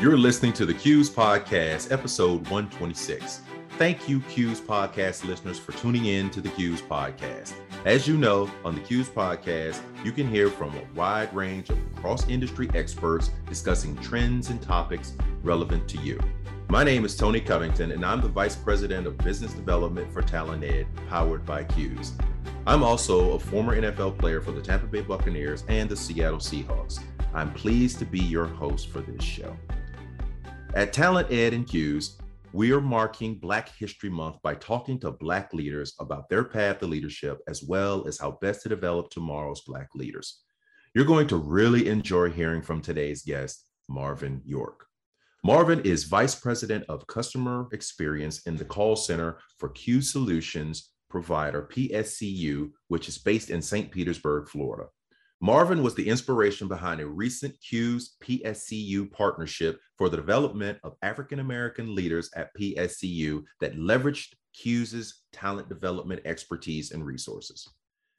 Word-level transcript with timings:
You're 0.00 0.16
listening 0.16 0.54
to 0.54 0.64
the 0.64 0.72
CUES 0.72 1.10
Podcast, 1.10 1.92
episode 1.92 2.48
126. 2.48 3.42
Thank 3.76 4.08
you, 4.08 4.20
CUES 4.20 4.58
Podcast 4.58 5.28
listeners, 5.28 5.58
for 5.58 5.72
tuning 5.72 6.06
in 6.06 6.30
to 6.30 6.40
the 6.40 6.48
CUES 6.48 6.80
Podcast. 6.80 7.52
As 7.84 8.08
you 8.08 8.16
know, 8.16 8.50
on 8.64 8.74
the 8.74 8.80
CUES 8.80 9.10
Podcast, 9.10 9.82
you 10.02 10.10
can 10.10 10.26
hear 10.26 10.48
from 10.48 10.74
a 10.74 10.86
wide 10.94 11.30
range 11.34 11.68
of 11.68 11.76
cross 11.96 12.26
industry 12.30 12.70
experts 12.72 13.30
discussing 13.46 13.94
trends 13.96 14.48
and 14.48 14.62
topics 14.62 15.12
relevant 15.42 15.86
to 15.90 15.98
you. 15.98 16.18
My 16.70 16.82
name 16.82 17.04
is 17.04 17.14
Tony 17.14 17.42
Covington, 17.42 17.92
and 17.92 18.02
I'm 18.02 18.22
the 18.22 18.28
Vice 18.28 18.56
President 18.56 19.06
of 19.06 19.18
Business 19.18 19.52
Development 19.52 20.10
for 20.10 20.22
Talent 20.22 20.64
Ed, 20.64 20.86
powered 21.10 21.44
by 21.44 21.64
CUES. 21.64 22.12
I'm 22.66 22.82
also 22.82 23.32
a 23.32 23.38
former 23.38 23.78
NFL 23.78 24.16
player 24.16 24.40
for 24.40 24.52
the 24.52 24.62
Tampa 24.62 24.86
Bay 24.86 25.02
Buccaneers 25.02 25.62
and 25.68 25.90
the 25.90 25.96
Seattle 25.96 26.38
Seahawks. 26.38 27.00
I'm 27.34 27.52
pleased 27.52 27.98
to 27.98 28.06
be 28.06 28.18
your 28.18 28.46
host 28.46 28.88
for 28.88 29.02
this 29.02 29.22
show. 29.22 29.54
At 30.74 30.92
Talent 30.92 31.32
Ed 31.32 31.52
and 31.52 31.66
CUES, 31.66 32.18
we 32.52 32.70
are 32.70 32.80
marking 32.80 33.34
Black 33.34 33.76
History 33.76 34.08
Month 34.08 34.36
by 34.40 34.54
talking 34.54 35.00
to 35.00 35.10
Black 35.10 35.52
leaders 35.52 35.94
about 35.98 36.28
their 36.28 36.44
path 36.44 36.78
to 36.78 36.86
leadership, 36.86 37.40
as 37.48 37.64
well 37.64 38.06
as 38.06 38.20
how 38.20 38.38
best 38.40 38.62
to 38.62 38.68
develop 38.68 39.10
tomorrow's 39.10 39.62
Black 39.62 39.88
leaders. 39.96 40.42
You're 40.94 41.06
going 41.06 41.26
to 41.26 41.36
really 41.36 41.88
enjoy 41.88 42.30
hearing 42.30 42.62
from 42.62 42.82
today's 42.82 43.22
guest, 43.22 43.66
Marvin 43.88 44.42
York. 44.44 44.86
Marvin 45.42 45.80
is 45.80 46.04
Vice 46.04 46.36
President 46.36 46.84
of 46.88 47.04
Customer 47.08 47.66
Experience 47.72 48.42
in 48.46 48.56
the 48.56 48.64
call 48.64 48.94
center 48.94 49.38
for 49.58 49.70
CUES 49.70 50.12
Solutions 50.12 50.90
provider, 51.08 51.68
PSCU, 51.72 52.70
which 52.86 53.08
is 53.08 53.18
based 53.18 53.50
in 53.50 53.60
St. 53.60 53.90
Petersburg, 53.90 54.48
Florida. 54.48 54.88
Marvin 55.42 55.82
was 55.82 55.94
the 55.94 56.06
inspiration 56.06 56.68
behind 56.68 57.00
a 57.00 57.06
recent 57.06 57.54
CUES 57.66 58.16
PSCU 58.22 59.10
partnership 59.10 59.80
for 59.96 60.10
the 60.10 60.16
development 60.16 60.78
of 60.84 60.96
African 61.00 61.38
American 61.38 61.94
leaders 61.94 62.28
at 62.36 62.54
PSCU 62.60 63.42
that 63.60 63.78
leveraged 63.78 64.34
CUES's 64.54 65.22
talent 65.32 65.70
development 65.70 66.20
expertise 66.26 66.90
and 66.90 67.06
resources. 67.06 67.66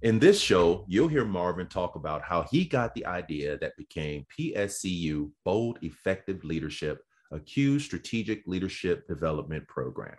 In 0.01 0.17
this 0.17 0.41
show, 0.41 0.83
you'll 0.87 1.07
hear 1.07 1.23
Marvin 1.23 1.67
talk 1.67 1.95
about 1.95 2.23
how 2.23 2.47
he 2.49 2.65
got 2.65 2.95
the 2.95 3.05
idea 3.05 3.55
that 3.59 3.77
became 3.77 4.25
PSCU 4.35 5.29
Bold 5.45 5.77
Effective 5.83 6.43
Leadership, 6.43 7.03
a 7.31 7.39
CUES 7.39 7.85
strategic 7.85 8.41
leadership 8.47 9.07
development 9.07 9.67
program. 9.67 10.15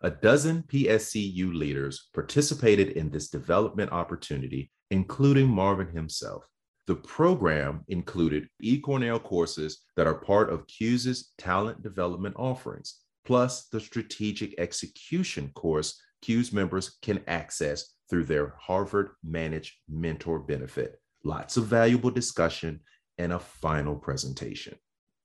A 0.00 0.10
dozen 0.10 0.62
PSCU 0.62 1.54
leaders 1.54 2.08
participated 2.14 2.90
in 2.90 3.10
this 3.10 3.28
development 3.28 3.92
opportunity, 3.92 4.70
including 4.90 5.48
Marvin 5.48 5.88
himself. 5.88 6.46
The 6.86 6.94
program 6.94 7.84
included 7.88 8.48
eCornell 8.62 9.22
courses 9.22 9.82
that 9.96 10.06
are 10.06 10.14
part 10.14 10.50
of 10.50 10.66
CUES's 10.68 11.32
talent 11.36 11.82
development 11.82 12.36
offerings, 12.38 13.00
plus 13.24 13.66
the 13.68 13.80
strategic 13.80 14.54
execution 14.58 15.50
course 15.54 16.00
CUES 16.22 16.52
members 16.52 16.98
can 17.02 17.22
access 17.26 17.94
through 18.08 18.24
their 18.24 18.54
Harvard 18.60 19.10
Managed 19.24 19.74
Mentor 19.88 20.38
benefit. 20.38 21.00
Lots 21.24 21.56
of 21.56 21.66
valuable 21.66 22.10
discussion 22.10 22.80
and 23.18 23.32
a 23.32 23.38
final 23.38 23.96
presentation. 23.96 24.76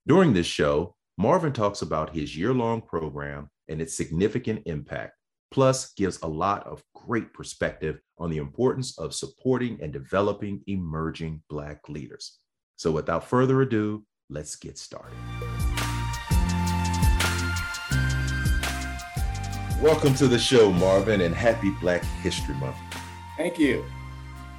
During 0.08 0.34
this 0.34 0.48
show, 0.48 0.96
Marvin 1.18 1.54
talks 1.54 1.84
about 1.84 2.16
his 2.16 2.36
year 2.36 2.54
long 2.54 2.82
program 2.82 3.50
and 3.68 3.82
its 3.82 3.96
significant 3.96 4.64
impact, 4.66 5.14
plus, 5.52 5.92
gives 5.94 6.18
a 6.22 6.28
lot 6.28 6.66
of 6.66 6.82
great 6.96 7.34
perspective 7.34 8.00
on 8.18 8.30
the 8.30 8.38
importance 8.38 8.98
of 8.98 9.14
supporting 9.14 9.78
and 9.82 9.92
developing 9.92 10.62
emerging 10.68 11.44
Black 11.50 11.90
leaders. 11.90 12.40
So, 12.78 12.92
without 12.92 13.28
further 13.28 13.62
ado, 13.62 14.06
let's 14.30 14.56
get 14.56 14.78
started. 14.78 15.18
Welcome 19.82 20.14
to 20.16 20.28
the 20.28 20.40
show, 20.40 20.72
Marvin, 20.72 21.22
and 21.22 21.36
happy 21.36 21.72
Black 21.82 22.04
History 22.22 22.56
Month. 22.56 22.78
Thank 23.36 23.60
you. 23.60 23.84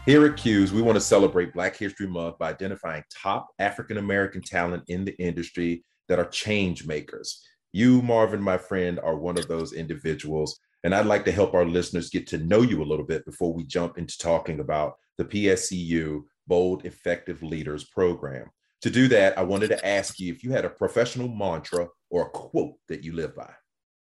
Here 0.04 0.26
at 0.26 0.36
CUES, 0.36 0.72
we 0.72 0.82
want 0.82 0.96
to 0.96 1.00
celebrate 1.00 1.54
Black 1.54 1.76
History 1.76 2.08
Month 2.08 2.38
by 2.38 2.50
identifying 2.50 3.04
top 3.08 3.48
African 3.60 3.98
American 3.98 4.42
talent 4.42 4.82
in 4.88 5.04
the 5.04 5.16
industry 5.18 5.84
that 6.08 6.18
are 6.18 6.26
change 6.26 6.86
makers. 6.86 7.40
You, 7.72 8.02
Marvin, 8.02 8.42
my 8.42 8.58
friend, 8.58 8.98
are 9.00 9.16
one 9.16 9.38
of 9.38 9.48
those 9.48 9.72
individuals. 9.72 10.58
And 10.84 10.94
I'd 10.94 11.06
like 11.06 11.24
to 11.26 11.32
help 11.32 11.54
our 11.54 11.64
listeners 11.64 12.10
get 12.10 12.26
to 12.28 12.38
know 12.38 12.62
you 12.62 12.82
a 12.82 12.84
little 12.84 13.04
bit 13.04 13.24
before 13.24 13.52
we 13.52 13.64
jump 13.64 13.98
into 13.98 14.18
talking 14.18 14.60
about 14.60 14.96
the 15.16 15.24
PSCU 15.24 16.22
Bold 16.46 16.84
Effective 16.84 17.42
Leaders 17.42 17.84
program. 17.84 18.50
To 18.82 18.90
do 18.90 19.06
that, 19.08 19.38
I 19.38 19.42
wanted 19.42 19.68
to 19.68 19.86
ask 19.86 20.18
you 20.18 20.32
if 20.32 20.42
you 20.42 20.50
had 20.50 20.64
a 20.64 20.70
professional 20.70 21.28
mantra 21.28 21.86
or 22.10 22.22
a 22.22 22.30
quote 22.30 22.74
that 22.88 23.04
you 23.04 23.12
live 23.14 23.36
by. 23.36 23.50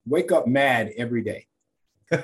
Wake 0.07 0.33
up 0.33 0.47
mad 0.47 0.93
every 0.97 1.23
day. 1.23 1.47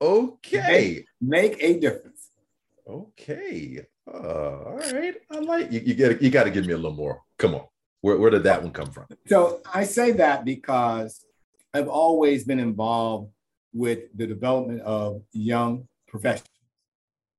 okay. 0.00 1.04
Make, 1.20 1.60
make, 1.60 1.62
a 1.62 1.80
difference. 1.80 2.30
Okay. 2.88 3.84
Uh, 4.08 4.16
all 4.16 4.78
right. 4.92 5.16
I 5.32 5.38
like 5.40 5.72
you. 5.72 5.80
You 5.80 5.94
get. 5.94 6.22
You 6.22 6.30
got 6.30 6.44
to 6.44 6.50
give 6.50 6.64
me 6.64 6.72
a 6.72 6.76
little 6.76 6.96
more. 6.96 7.20
Come 7.38 7.56
on. 7.56 7.64
Where, 8.02 8.16
where 8.18 8.30
did 8.30 8.44
that 8.44 8.62
one 8.62 8.70
come 8.70 8.92
from? 8.92 9.06
So 9.26 9.60
I 9.74 9.82
say 9.82 10.12
that 10.12 10.44
because 10.44 11.25
I've 11.76 11.88
always 11.88 12.44
been 12.44 12.58
involved 12.58 13.30
with 13.74 14.04
the 14.14 14.26
development 14.26 14.80
of 14.80 15.20
young 15.32 15.86
professionals, 16.08 16.48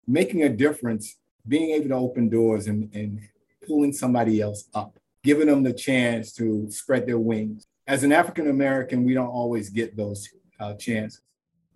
making 0.06 0.44
a 0.44 0.50
difference, 0.50 1.18
being 1.48 1.72
able 1.72 1.90
to 1.90 1.96
open 1.96 2.30
doors 2.30 2.68
and, 2.68 2.94
and 2.94 3.20
pulling 3.66 3.94
somebody 3.94 4.40
else 4.40 4.70
up, 4.76 5.00
giving 5.24 5.48
them 5.48 5.64
the 5.64 5.74
chance 5.74 6.32
to 6.34 6.70
spread 6.70 7.08
their 7.08 7.18
wings. 7.18 7.66
As 7.88 8.04
an 8.04 8.12
African 8.12 8.48
American, 8.48 9.04
we 9.04 9.16
don't 9.16 9.28
always 9.28 9.72
get 9.72 9.98
those 9.98 10.30
uh, 10.60 10.76
chances. 10.76 11.22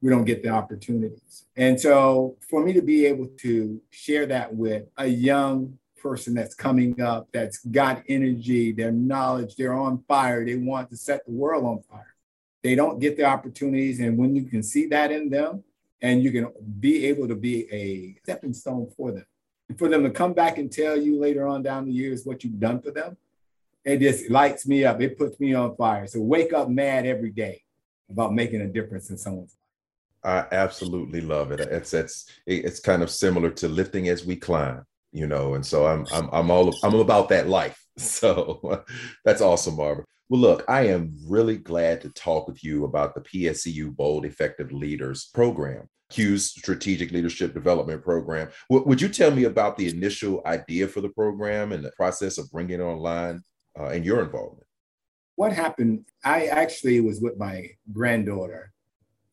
We 0.04 0.12
don't 0.12 0.26
get 0.26 0.44
the 0.44 0.50
opportunities. 0.50 1.46
And 1.56 1.80
so 1.80 2.38
for 2.48 2.64
me 2.64 2.74
to 2.74 2.82
be 2.84 3.08
able 3.08 3.30
to 3.40 3.82
share 3.90 4.28
that 4.28 4.54
with 4.54 4.84
a 4.98 5.08
young 5.08 5.80
person 5.98 6.36
that's 6.36 6.54
coming 6.54 7.02
up 7.02 7.28
that's 7.32 7.60
got 7.66 8.04
energy, 8.08 8.72
their 8.72 8.92
knowledge, 8.92 9.56
they're 9.56 9.74
on 9.74 10.04
fire, 10.08 10.46
they 10.46 10.56
want 10.56 10.92
to 10.92 10.98
set 10.98 11.26
the 11.26 11.32
world 11.32 11.66
on 11.66 11.82
fire. 11.90 12.11
They 12.64 12.76
don't 12.76 13.00
get 13.00 13.18
the 13.18 13.26
opportunities. 13.26 14.00
And 14.00 14.18
when 14.18 14.36
you 14.36 14.44
can 14.44 14.64
see 14.64 14.88
that 14.88 15.12
in 15.12 15.30
them 15.30 15.64
and 16.02 16.24
you 16.24 16.32
can 16.32 16.52
be 16.80 17.06
able 17.08 17.28
to 17.28 17.36
be 17.36 17.72
a 17.72 18.16
stepping 18.24 18.54
stone 18.54 18.92
for 18.96 19.12
them, 19.12 19.26
and 19.70 19.78
for 19.78 19.88
them 19.88 20.04
to 20.04 20.10
come 20.10 20.34
back 20.34 20.58
and 20.58 20.72
tell 20.72 20.98
you 20.98 21.20
later 21.20 21.48
on 21.48 21.64
down 21.64 21.86
the 21.86 21.92
years 21.92 22.26
what 22.26 22.44
you've 22.44 22.60
done 22.60 22.82
for 22.82 22.92
them, 22.92 23.18
it 23.84 24.00
just 24.00 24.30
lights 24.30 24.68
me 24.68 24.86
up. 24.86 25.02
It 25.02 25.18
puts 25.18 25.40
me 25.40 25.54
on 25.54 25.76
fire. 25.76 26.08
So 26.08 26.22
wake 26.22 26.54
up 26.54 26.70
mad 26.70 27.06
every 27.06 27.32
day 27.32 27.64
about 28.10 28.34
making 28.34 28.62
a 28.62 28.68
difference 28.68 29.10
in 29.10 29.18
someone's 29.18 29.56
life. 30.24 30.46
I 30.52 30.56
absolutely 30.56 31.22
love 31.22 31.52
it. 31.52 31.62
It's 31.62 31.94
it's 31.94 32.28
it's 32.46 32.80
kind 32.80 33.02
of 33.02 33.10
similar 33.10 33.50
to 33.52 33.68
lifting 33.68 34.10
as 34.10 34.24
we 34.24 34.36
climb 34.36 34.86
you 35.12 35.28
know 35.28 35.56
and 35.56 35.66
so 35.66 35.86
i'm 35.86 36.06
i'm, 36.12 36.30
I'm 36.32 36.52
all 36.52 36.74
i'm 36.84 36.96
about 36.96 37.30
that 37.30 37.48
life 37.48 37.81
so 37.98 38.84
that's 39.26 39.42
awesome 39.42 39.76
barbara. 39.76 40.06
Well 40.30 40.42
look 40.42 40.64
i 40.68 40.88
am 40.88 41.14
really 41.28 41.58
glad 41.58 42.02
to 42.02 42.10
talk 42.10 42.48
with 42.48 42.64
you 42.64 42.86
about 42.86 43.14
the 43.16 43.22
pscu 43.22 43.96
bold 43.96 44.26
effective 44.26 44.72
leaders 44.72 45.30
program 45.34 45.90
CUES 46.12 46.52
strategic 46.52 47.12
leadership 47.12 47.54
development 47.54 48.04
program. 48.04 48.50
W- 48.70 48.86
would 48.88 49.02
you 49.02 49.10
tell 49.10 49.32
me 49.32 49.46
about 49.46 49.78
the 49.78 49.88
initial 49.90 50.42
idea 50.46 50.88
for 50.88 51.02
the 51.02 51.10
program 51.10 51.72
and 51.72 51.84
the 51.84 51.92
process 51.92 52.38
of 52.38 52.52
bringing 52.52 52.82
it 52.82 52.84
online 52.84 53.42
uh, 53.80 53.86
and 53.86 54.06
your 54.06 54.22
involvement? 54.22 54.68
What 55.36 55.54
happened 55.54 56.06
i 56.24 56.48
actually 56.48 57.00
was 57.00 57.20
with 57.22 57.38
my 57.38 57.70
granddaughter 57.92 58.74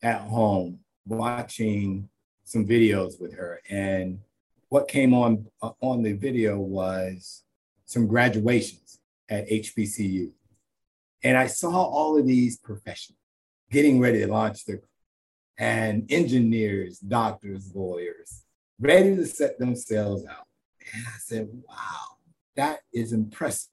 at 0.02 0.20
home 0.20 0.78
watching 1.06 2.08
some 2.44 2.64
videos 2.66 3.20
with 3.20 3.34
her 3.34 3.60
and 3.69 4.20
what 4.69 4.88
came 4.88 5.12
on 5.12 5.46
uh, 5.60 5.72
on 5.80 6.02
the 6.02 6.12
video 6.12 6.58
was 6.58 7.43
some 7.88 8.06
graduations 8.06 8.99
at 9.31 9.49
HBCU. 9.49 10.31
And 11.25 11.37
I 11.37 11.46
saw 11.46 11.70
all 11.70 12.19
of 12.19 12.26
these 12.26 12.58
professionals 12.58 13.19
getting 13.70 13.99
ready 13.99 14.20
to 14.20 14.29
launch 14.29 14.64
their 14.64 14.81
and 15.61 16.06
engineers, 16.08 17.00
doctors, 17.00 17.75
lawyers, 17.75 18.44
ready 18.79 19.17
to 19.17 19.26
set 19.26 19.58
themselves 19.58 20.25
out. 20.25 20.46
And 20.94 21.02
I 21.05 21.19
said, 21.19 21.49
wow, 21.69 22.19
that 22.55 22.81
is 22.93 23.12
impressive. 23.12 23.73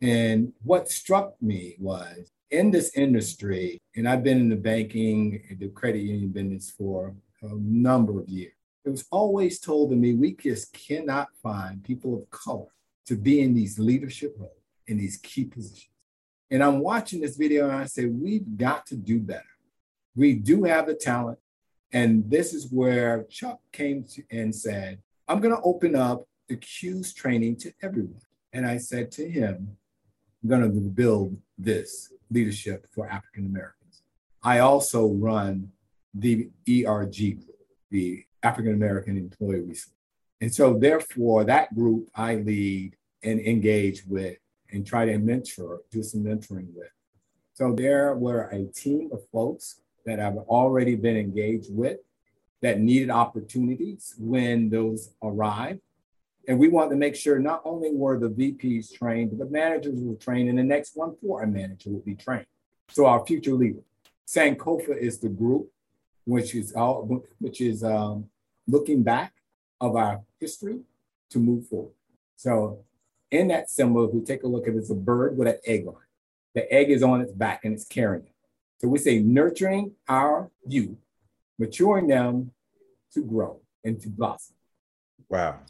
And 0.00 0.54
what 0.62 0.88
struck 0.88 1.34
me 1.42 1.76
was 1.78 2.30
in 2.50 2.70
this 2.70 2.96
industry, 2.96 3.82
and 3.94 4.08
I've 4.08 4.24
been 4.24 4.38
in 4.38 4.48
the 4.48 4.56
banking, 4.56 5.42
and 5.50 5.58
the 5.58 5.68
credit 5.68 6.00
union 6.00 6.30
business 6.30 6.70
for 6.70 7.14
a 7.42 7.54
number 7.54 8.18
of 8.18 8.28
years 8.28 8.54
it 8.84 8.90
was 8.90 9.04
always 9.10 9.60
told 9.60 9.90
to 9.90 9.96
me 9.96 10.14
we 10.14 10.34
just 10.34 10.72
cannot 10.72 11.28
find 11.42 11.84
people 11.84 12.14
of 12.14 12.30
color 12.30 12.72
to 13.10 13.16
be 13.16 13.40
in 13.40 13.54
these 13.54 13.76
leadership 13.76 14.36
roles, 14.38 14.52
in 14.86 14.96
these 14.96 15.16
key 15.16 15.44
positions. 15.44 15.88
And 16.48 16.62
I'm 16.62 16.78
watching 16.78 17.20
this 17.20 17.36
video 17.36 17.68
and 17.68 17.76
I 17.76 17.86
say, 17.86 18.06
we've 18.06 18.56
got 18.56 18.86
to 18.86 18.96
do 18.96 19.18
better. 19.18 19.42
We 20.14 20.34
do 20.34 20.62
have 20.62 20.86
the 20.86 20.94
talent. 20.94 21.40
And 21.92 22.30
this 22.30 22.54
is 22.54 22.70
where 22.70 23.24
Chuck 23.24 23.58
came 23.72 24.04
to 24.12 24.22
and 24.30 24.54
said, 24.54 25.00
I'm 25.26 25.40
going 25.40 25.56
to 25.56 25.62
open 25.62 25.96
up 25.96 26.22
the 26.48 26.54
CUES 26.54 27.12
training 27.12 27.56
to 27.56 27.72
everyone. 27.82 28.22
And 28.52 28.64
I 28.64 28.76
said 28.76 29.10
to 29.12 29.28
him, 29.28 29.76
I'm 30.44 30.48
going 30.48 30.62
to 30.62 30.68
build 30.68 31.36
this 31.58 32.12
leadership 32.30 32.86
for 32.94 33.08
African 33.08 33.46
Americans. 33.46 34.02
I 34.40 34.60
also 34.60 35.08
run 35.08 35.72
the 36.14 36.48
ERG 36.68 37.40
group, 37.40 37.58
the 37.90 38.24
African 38.44 38.74
American 38.74 39.16
Employee 39.16 39.62
Resource. 39.62 39.94
And 40.40 40.54
so, 40.54 40.78
therefore, 40.78 41.44
that 41.44 41.74
group 41.74 42.08
I 42.14 42.36
lead 42.36 42.96
and 43.22 43.40
engage 43.40 44.04
with 44.06 44.36
and 44.72 44.86
try 44.86 45.04
to 45.04 45.18
mentor, 45.18 45.80
do 45.90 46.02
some 46.02 46.22
mentoring 46.22 46.72
with. 46.74 46.90
So, 47.54 47.72
there 47.74 48.14
were 48.14 48.48
a 48.52 48.64
team 48.66 49.10
of 49.12 49.20
folks 49.32 49.80
that 50.06 50.20
I've 50.20 50.38
already 50.38 50.94
been 50.94 51.16
engaged 51.16 51.74
with 51.74 51.98
that 52.62 52.80
needed 52.80 53.10
opportunities 53.10 54.14
when 54.18 54.70
those 54.70 55.10
arrived. 55.22 55.80
And 56.48 56.58
we 56.58 56.68
wanted 56.68 56.90
to 56.90 56.96
make 56.96 57.16
sure 57.16 57.38
not 57.38 57.62
only 57.64 57.90
were 57.92 58.18
the 58.18 58.30
VPs 58.30 58.92
trained, 58.92 59.30
but 59.30 59.38
the 59.38 59.50
managers 59.50 60.00
were 60.00 60.14
trained, 60.14 60.48
and 60.48 60.58
the 60.58 60.62
next 60.62 60.96
one 60.96 61.14
for 61.22 61.42
a 61.42 61.46
manager 61.46 61.90
would 61.90 62.04
be 62.04 62.14
trained. 62.14 62.46
So 62.88 63.06
our 63.06 63.24
future 63.24 63.52
leader, 63.52 63.80
Sankofa 64.26 64.96
is 64.96 65.18
the 65.20 65.28
group, 65.28 65.70
which 66.24 66.54
is 66.54 66.72
all, 66.72 67.24
which 67.38 67.60
is 67.60 67.84
um, 67.84 68.26
looking 68.66 69.02
back 69.02 69.32
of 69.80 69.96
our 69.96 70.22
history 70.40 70.80
to 71.30 71.38
move 71.38 71.66
forward. 71.68 71.92
So 72.36 72.84
in 73.30 73.48
that 73.48 73.70
symbol, 73.70 74.04
if 74.04 74.12
we 74.12 74.20
take 74.22 74.42
a 74.42 74.48
look 74.48 74.66
at 74.66 74.74
it, 74.74 74.78
it's 74.78 74.90
a 74.90 74.94
bird 74.94 75.36
with 75.36 75.48
an 75.48 75.58
egg 75.64 75.86
on 75.86 75.94
it. 75.94 76.08
The 76.54 76.72
egg 76.72 76.90
is 76.90 77.02
on 77.02 77.20
its 77.20 77.32
back 77.32 77.64
and 77.64 77.74
it's 77.74 77.84
carrying 77.84 78.24
it. 78.24 78.32
So 78.78 78.88
we 78.88 78.98
say 78.98 79.20
nurturing 79.20 79.92
our 80.08 80.50
youth, 80.66 80.96
maturing 81.58 82.08
them 82.08 82.52
to 83.12 83.22
grow 83.22 83.60
and 83.84 84.00
to 84.00 84.08
blossom. 84.08 84.56
Wow. 85.28 85.60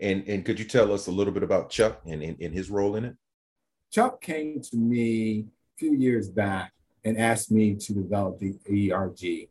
And 0.00 0.24
and 0.26 0.44
could 0.44 0.58
you 0.58 0.64
tell 0.64 0.92
us 0.92 1.06
a 1.06 1.12
little 1.12 1.32
bit 1.32 1.42
about 1.42 1.70
Chuck 1.70 2.00
and, 2.06 2.22
and, 2.22 2.40
and 2.40 2.54
his 2.54 2.70
role 2.70 2.96
in 2.96 3.04
it? 3.04 3.16
Chuck 3.92 4.20
came 4.20 4.60
to 4.60 4.76
me 4.76 5.40
a 5.40 5.44
few 5.78 5.94
years 5.94 6.28
back 6.28 6.72
and 7.04 7.18
asked 7.18 7.52
me 7.52 7.74
to 7.74 7.92
develop 7.92 8.40
the 8.40 8.92
ERG. 8.92 9.48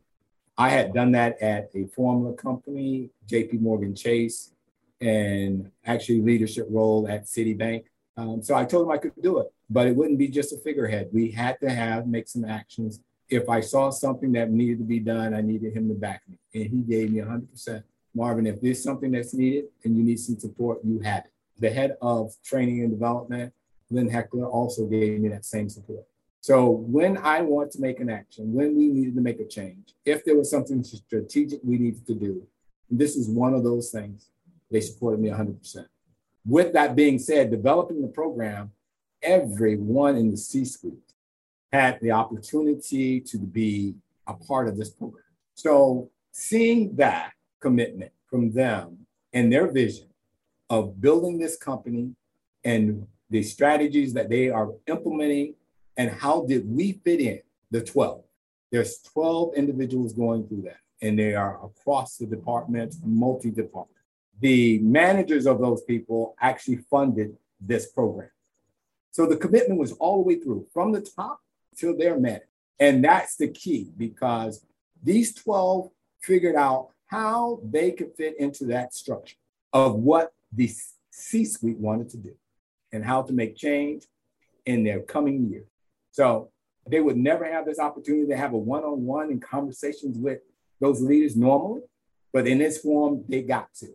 I 0.56 0.68
had 0.68 0.92
done 0.92 1.12
that 1.12 1.40
at 1.40 1.70
a 1.74 1.86
formula 1.86 2.34
company, 2.34 3.10
JP 3.26 3.60
Morgan 3.60 3.94
Chase, 3.94 4.53
and 5.00 5.70
actually 5.84 6.20
leadership 6.20 6.66
role 6.70 7.08
at 7.08 7.24
Citibank. 7.24 7.84
Um, 8.16 8.42
so 8.42 8.54
I 8.54 8.64
told 8.64 8.86
him 8.86 8.92
I 8.92 8.98
could 8.98 9.12
do 9.20 9.38
it, 9.40 9.52
but 9.68 9.86
it 9.86 9.96
wouldn't 9.96 10.18
be 10.18 10.28
just 10.28 10.52
a 10.52 10.58
figurehead. 10.58 11.08
We 11.12 11.30
had 11.30 11.58
to 11.60 11.70
have 11.70 12.06
make 12.06 12.28
some 12.28 12.44
actions. 12.44 13.00
If 13.28 13.48
I 13.48 13.60
saw 13.60 13.90
something 13.90 14.32
that 14.32 14.50
needed 14.50 14.78
to 14.78 14.84
be 14.84 15.00
done, 15.00 15.34
I 15.34 15.40
needed 15.40 15.76
him 15.76 15.88
to 15.88 15.94
back 15.94 16.22
me, 16.28 16.38
and 16.54 16.70
he 16.70 16.78
gave 16.82 17.10
me 17.10 17.20
100%. 17.20 17.82
Marvin, 18.14 18.46
if 18.46 18.60
there's 18.60 18.82
something 18.82 19.10
that's 19.10 19.34
needed 19.34 19.64
and 19.82 19.96
you 19.96 20.04
need 20.04 20.20
some 20.20 20.38
support, 20.38 20.78
you 20.84 21.00
have 21.00 21.24
it. 21.24 21.32
The 21.58 21.70
head 21.70 21.96
of 22.00 22.32
training 22.44 22.80
and 22.82 22.90
development, 22.90 23.52
Lynn 23.90 24.08
Heckler, 24.08 24.46
also 24.46 24.86
gave 24.86 25.20
me 25.20 25.28
that 25.30 25.44
same 25.44 25.68
support. 25.68 26.04
So 26.40 26.68
when 26.68 27.16
I 27.16 27.40
want 27.40 27.72
to 27.72 27.80
make 27.80 28.00
an 28.00 28.10
action, 28.10 28.52
when 28.52 28.76
we 28.76 28.88
needed 28.88 29.14
to 29.14 29.20
make 29.22 29.40
a 29.40 29.46
change, 29.46 29.94
if 30.04 30.24
there 30.24 30.36
was 30.36 30.50
something 30.50 30.84
strategic 30.84 31.60
we 31.64 31.78
needed 31.78 32.06
to 32.06 32.14
do, 32.14 32.46
this 32.90 33.16
is 33.16 33.28
one 33.28 33.54
of 33.54 33.64
those 33.64 33.90
things, 33.90 34.28
they 34.70 34.80
supported 34.80 35.20
me 35.20 35.30
100%. 35.30 35.86
With 36.46 36.72
that 36.74 36.94
being 36.94 37.18
said, 37.18 37.50
developing 37.50 38.02
the 38.02 38.08
program, 38.08 38.72
everyone 39.22 40.16
in 40.16 40.30
the 40.30 40.36
C 40.36 40.64
suite 40.64 41.12
had 41.72 41.98
the 42.00 42.12
opportunity 42.12 43.20
to 43.20 43.38
be 43.38 43.94
a 44.26 44.34
part 44.34 44.68
of 44.68 44.76
this 44.76 44.90
program. 44.90 45.24
So 45.54 46.10
seeing 46.32 46.94
that 46.96 47.32
commitment 47.60 48.12
from 48.26 48.52
them 48.52 49.06
and 49.32 49.52
their 49.52 49.70
vision 49.70 50.08
of 50.70 51.00
building 51.00 51.38
this 51.38 51.56
company 51.56 52.14
and 52.64 53.06
the 53.30 53.42
strategies 53.42 54.12
that 54.14 54.28
they 54.28 54.48
are 54.48 54.70
implementing 54.86 55.54
and 55.96 56.10
how 56.10 56.44
did 56.46 56.68
we 56.68 57.00
fit 57.04 57.20
in 57.20 57.40
the 57.70 57.80
12 57.80 58.22
there's 58.70 58.98
12 59.12 59.54
individuals 59.54 60.12
going 60.12 60.46
through 60.46 60.62
that 60.62 60.78
and 61.02 61.18
they 61.18 61.34
are 61.34 61.64
across 61.64 62.16
the 62.16 62.26
departments 62.26 62.98
multi-department 63.04 63.93
the 64.40 64.78
managers 64.80 65.46
of 65.46 65.60
those 65.60 65.82
people 65.82 66.34
actually 66.40 66.78
funded 66.90 67.36
this 67.60 67.90
program 67.90 68.30
so 69.10 69.26
the 69.26 69.36
commitment 69.36 69.78
was 69.78 69.92
all 69.92 70.22
the 70.22 70.28
way 70.28 70.40
through 70.40 70.66
from 70.72 70.92
the 70.92 71.00
top 71.00 71.40
till 71.76 71.96
their 71.96 72.18
manager 72.18 72.48
and 72.80 73.04
that's 73.04 73.36
the 73.36 73.48
key 73.48 73.90
because 73.96 74.64
these 75.02 75.34
12 75.34 75.90
figured 76.20 76.56
out 76.56 76.88
how 77.06 77.60
they 77.62 77.92
could 77.92 78.12
fit 78.16 78.34
into 78.40 78.64
that 78.66 78.94
structure 78.94 79.36
of 79.72 79.94
what 79.94 80.32
the 80.52 80.70
C 81.10 81.44
suite 81.44 81.78
wanted 81.78 82.08
to 82.10 82.16
do 82.16 82.34
and 82.92 83.04
how 83.04 83.22
to 83.22 83.32
make 83.32 83.56
change 83.56 84.04
in 84.66 84.84
their 84.84 85.00
coming 85.00 85.48
years. 85.50 85.66
So 86.10 86.50
they 86.88 87.00
would 87.00 87.16
never 87.16 87.44
have 87.44 87.66
this 87.66 87.78
opportunity 87.78 88.28
to 88.28 88.36
have 88.36 88.52
a 88.52 88.58
one 88.58 88.84
on 88.84 89.04
one 89.04 89.30
and 89.30 89.42
conversations 89.42 90.18
with 90.18 90.40
those 90.80 91.00
leaders 91.00 91.36
normally, 91.36 91.82
but 92.32 92.46
in 92.46 92.58
this 92.58 92.78
form, 92.78 93.24
they 93.28 93.42
got 93.42 93.72
to. 93.74 93.88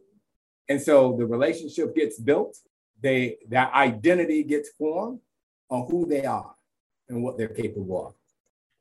And 0.70 0.82
so 0.82 1.16
the 1.18 1.26
relationship 1.26 1.96
gets 1.96 2.20
built, 2.20 2.58
they 3.02 3.38
that 3.50 3.74
identity 3.74 4.44
gets 4.44 4.70
formed 4.78 5.20
on 5.70 5.90
who 5.90 6.06
they 6.06 6.26
are 6.26 6.54
and 7.10 7.24
what 7.24 7.38
they're 7.38 7.48
capable 7.48 8.08
of. 8.08 8.14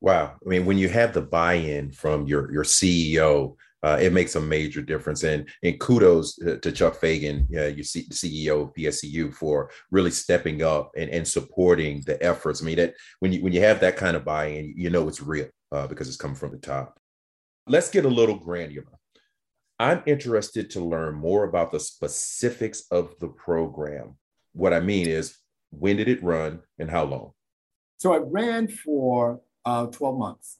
Wow. 0.00 0.36
I 0.44 0.48
mean, 0.48 0.64
when 0.64 0.78
you 0.78 0.88
have 0.88 1.12
the 1.12 1.22
buy-in 1.22 1.90
from 1.90 2.26
your 2.26 2.52
your 2.52 2.64
CEO 2.64 3.56
uh, 3.82 3.98
it 4.00 4.12
makes 4.12 4.34
a 4.34 4.40
major 4.40 4.82
difference. 4.82 5.22
And 5.22 5.48
and 5.62 5.78
kudos 5.78 6.36
to 6.36 6.72
Chuck 6.72 6.96
Fagan, 6.96 7.48
uh, 7.56 7.66
you 7.66 7.84
see 7.84 8.02
the 8.02 8.14
CEO 8.14 8.62
of 8.62 8.74
PSCU 8.74 9.32
for 9.32 9.70
really 9.90 10.10
stepping 10.10 10.62
up 10.62 10.92
and, 10.96 11.10
and 11.10 11.26
supporting 11.26 12.02
the 12.02 12.22
efforts. 12.22 12.62
I 12.62 12.66
mean 12.66 12.76
that 12.76 12.94
when 13.20 13.32
you 13.32 13.42
when 13.42 13.52
you 13.52 13.60
have 13.60 13.80
that 13.80 13.96
kind 13.96 14.16
of 14.16 14.24
buy-in, 14.24 14.74
you 14.76 14.90
know 14.90 15.08
it's 15.08 15.22
real 15.22 15.48
uh, 15.72 15.86
because 15.86 16.08
it's 16.08 16.16
coming 16.16 16.36
from 16.36 16.50
the 16.50 16.58
top. 16.58 16.98
Let's 17.66 17.90
get 17.90 18.04
a 18.04 18.08
little 18.08 18.36
granular. 18.36 18.97
I'm 19.78 20.02
interested 20.06 20.70
to 20.70 20.80
learn 20.80 21.14
more 21.14 21.44
about 21.44 21.70
the 21.70 21.78
specifics 21.80 22.84
of 22.90 23.14
the 23.20 23.28
program. 23.28 24.16
What 24.52 24.72
I 24.72 24.80
mean 24.80 25.06
is, 25.06 25.38
when 25.70 25.96
did 25.96 26.08
it 26.08 26.22
run 26.22 26.60
and 26.78 26.90
how 26.90 27.04
long? 27.04 27.32
So 27.98 28.14
it 28.14 28.22
ran 28.26 28.68
for 28.68 29.40
uh, 29.64 29.86
12 29.86 30.18
months. 30.18 30.58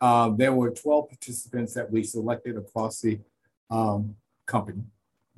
Uh, 0.00 0.30
there 0.30 0.52
were 0.52 0.70
12 0.70 1.08
participants 1.10 1.74
that 1.74 1.90
we 1.90 2.02
selected 2.02 2.56
across 2.56 3.00
the 3.00 3.20
um, 3.70 4.16
company, 4.46 4.82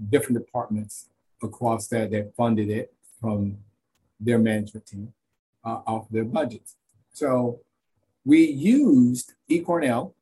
different 0.09 0.39
departments 0.39 1.09
across 1.43 1.89
that 1.89 2.11
that 2.13 2.35
funded 2.37 2.71
it 2.71 2.95
from 3.21 3.59
their 4.21 4.39
management 4.39 4.87
team 4.87 5.13
uh, 5.65 5.81
off 5.87 6.09
their 6.11 6.25
budgets. 6.25 6.77
So 7.13 7.61
we 8.25 8.45
used 8.47 9.35
eCornell, 9.51 10.13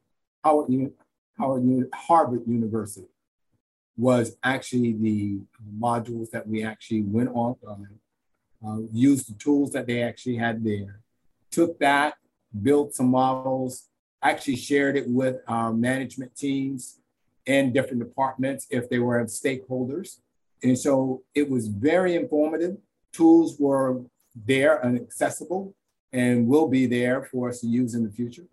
Howard, 0.43 0.93
Howard, 1.41 1.89
Harvard 1.95 2.43
University 2.47 3.09
was 3.97 4.37
actually 4.43 4.93
the 4.93 5.41
modules 5.79 6.31
that 6.31 6.47
we 6.47 6.63
actually 6.65 7.03
went 7.03 7.31
on, 7.35 7.57
uh, 8.67 8.79
used 8.93 9.29
the 9.29 9.39
tools 9.39 9.73
that 9.73 9.87
they 9.87 10.03
actually 10.03 10.37
had 10.37 10.65
there, 10.65 11.01
took 11.51 11.79
that, 11.79 12.15
built 12.63 12.95
some 12.95 13.11
models, 13.11 13.89
actually 14.23 14.57
shared 14.57 14.97
it 14.97 15.09
with 15.09 15.37
our 15.49 15.73
management 15.73 16.35
teams 16.37 17.01
and 17.47 17.73
different 17.73 18.01
departments 18.01 18.67
if 18.71 18.89
they 18.89 18.99
were 18.99 19.23
stakeholders. 19.25 20.19
And 20.63 20.79
so 20.79 21.23
it 21.35 21.49
was 21.49 21.69
very 21.69 22.15
informative. 22.15 22.77
Tools 23.13 23.57
were 23.59 24.03
there 24.35 24.79
and 24.79 24.99
accessible 24.99 25.75
and 26.13 26.47
will 26.47 26.69
be 26.69 26.87
there 26.87 27.25
for 27.25 27.49
us 27.49 27.61
to 27.61 27.67
use 27.67 27.95
in 27.95 28.05
the 28.05 28.11
future. 28.11 28.47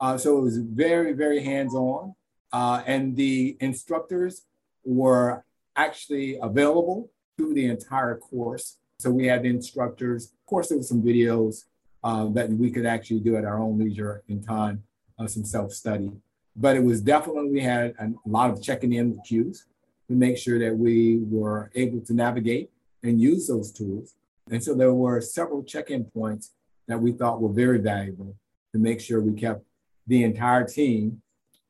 Uh, 0.00 0.16
so 0.18 0.38
it 0.38 0.42
was 0.42 0.58
very, 0.58 1.12
very 1.12 1.42
hands-on. 1.42 2.14
Uh, 2.52 2.82
and 2.86 3.16
the 3.16 3.56
instructors 3.60 4.42
were 4.84 5.44
actually 5.76 6.38
available 6.42 7.10
through 7.36 7.54
the 7.54 7.66
entire 7.66 8.16
course. 8.16 8.76
So 8.98 9.10
we 9.10 9.26
had 9.26 9.46
instructors. 9.46 10.26
Of 10.26 10.46
course, 10.46 10.68
there 10.68 10.78
were 10.78 10.84
some 10.84 11.02
videos 11.02 11.64
uh, 12.04 12.26
that 12.26 12.50
we 12.50 12.70
could 12.70 12.86
actually 12.86 13.20
do 13.20 13.36
at 13.36 13.44
our 13.44 13.58
own 13.58 13.78
leisure 13.78 14.22
and 14.28 14.46
time 14.46 14.82
uh, 15.18 15.26
some 15.26 15.44
self-study. 15.44 16.12
But 16.54 16.76
it 16.76 16.84
was 16.84 17.00
definitely, 17.00 17.50
we 17.50 17.60
had 17.60 17.94
a 17.98 18.12
lot 18.26 18.50
of 18.50 18.62
checking 18.62 18.92
in 18.92 19.10
with 19.10 19.24
CUES 19.24 19.64
to 20.08 20.14
make 20.14 20.36
sure 20.36 20.58
that 20.58 20.76
we 20.76 21.18
were 21.30 21.70
able 21.74 22.00
to 22.00 22.12
navigate 22.12 22.70
and 23.02 23.20
use 23.20 23.48
those 23.48 23.72
tools. 23.72 24.14
And 24.50 24.62
so 24.62 24.74
there 24.74 24.92
were 24.92 25.20
several 25.20 25.62
check-in 25.62 26.04
points 26.04 26.52
that 26.88 27.00
we 27.00 27.12
thought 27.12 27.40
were 27.40 27.52
very 27.52 27.78
valuable 27.78 28.34
to 28.72 28.78
make 28.78 29.00
sure 29.00 29.20
we 29.20 29.32
kept 29.40 29.64
the 30.06 30.24
entire 30.24 30.64
team, 30.64 31.22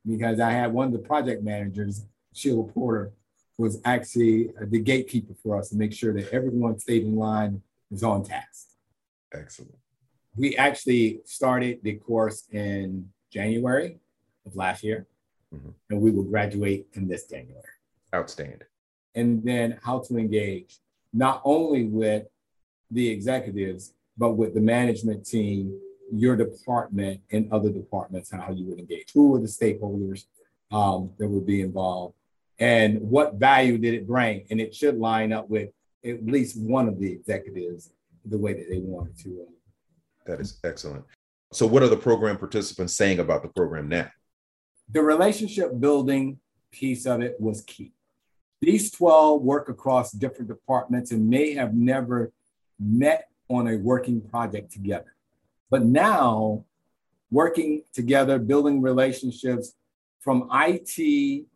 because 0.07 0.41
I 0.41 0.51
had 0.51 0.73
one 0.73 0.89
of 0.89 0.93
the 0.93 0.99
project 0.99 1.43
managers, 1.43 2.07
Sheila 2.35 2.65
Porter, 2.65 3.13
was 3.59 3.81
actually 3.85 4.51
the 4.61 4.81
gatekeeper 4.81 5.35
for 5.43 5.59
us 5.59 5.69
to 5.71 5.77
make 5.77 5.93
sure 5.93 6.13
that 6.15 6.31
everyone 6.33 6.79
stayed 6.79 7.03
in 7.03 7.17
line 7.17 7.63
was 7.91 8.03
on 8.03 8.25
task. 8.25 8.69
Excellent. 9.33 9.77
We 10.37 10.57
actually 10.57 11.21
started 11.25 11.81
the 11.83 11.95
course 11.97 12.45
in 12.51 13.11
January 13.31 13.99
of 14.47 14.57
last 14.57 14.83
year, 14.83 15.07
mm-hmm. 15.55 15.71
and 15.91 16.01
we 16.01 16.11
will 16.11 16.25
graduate 16.25 16.87
in 16.95 17.07
this 17.07 17.27
January. 17.27 17.63
Outstanding. 18.15 18.63
And 19.15 19.45
then 19.45 19.79
how 19.83 20.01
to 20.01 20.17
engage 20.17 20.79
not 21.13 21.43
only 21.45 21.85
with 21.85 22.27
the 22.91 23.09
executives, 23.09 23.95
but 24.17 24.33
with 24.33 24.55
the 24.55 24.61
management 24.61 25.27
team, 25.27 25.79
your 26.13 26.37
department 26.37 27.21
and 27.31 27.51
other 27.53 27.71
departments, 27.71 28.31
how 28.31 28.53
you 28.53 28.67
would 28.67 28.79
engage. 28.79 29.13
Who 29.15 29.31
were 29.31 29.41
the 29.41 29.47
stakeholders 29.47 30.27
um, 30.71 31.11
that 31.19 31.29
would 31.29 31.47
be 31.47 31.63
involved? 31.63 32.15
And 32.59 33.01
what 33.01 33.35
value 33.35 33.79
did 33.79 33.95
it 33.95 34.07
bring? 34.07 34.45
And 34.51 34.61
it 34.61 34.75
should 34.75 34.99
line 34.99 35.33
up 35.33 35.49
with 35.49 35.71
at 36.05 36.25
least 36.25 36.61
one 36.61 36.89
of 36.89 36.99
the 37.01 37.11
executives 37.11 37.91
the 38.25 38.39
way 38.39 38.53
that 38.53 38.69
they 38.69 38.79
wanted 38.79 39.19
to. 39.21 39.41
Uh, 39.41 39.51
that 40.27 40.41
is 40.41 40.61
excellent. 40.63 41.05
So, 41.53 41.67
what 41.67 41.83
are 41.83 41.89
the 41.89 41.97
program 41.97 42.39
participants 42.39 42.95
saying 42.95 43.19
about 43.19 43.43
the 43.43 43.49
program 43.49 43.89
now? 43.89 44.11
The 44.91 45.03
relationship 45.03 45.81
building 45.81 46.39
piece 46.71 47.07
of 47.07 47.21
it 47.21 47.37
was 47.41 47.63
key. 47.63 47.93
These 48.61 48.91
12 48.93 49.43
work 49.43 49.69
across 49.69 50.13
different 50.13 50.49
departments 50.49 51.11
and 51.11 51.29
may 51.29 51.55
have 51.55 51.75
never 51.75 52.33
met 52.79 53.29
on 53.49 53.67
a 53.67 53.77
working 53.77 54.21
project 54.21 54.73
together. 54.73 55.15
But 55.73 55.87
now, 55.87 56.67
working 57.31 57.85
together, 57.95 58.39
building 58.39 58.83
relationships 58.83 59.73
from 60.21 60.51
IT 60.53 61.47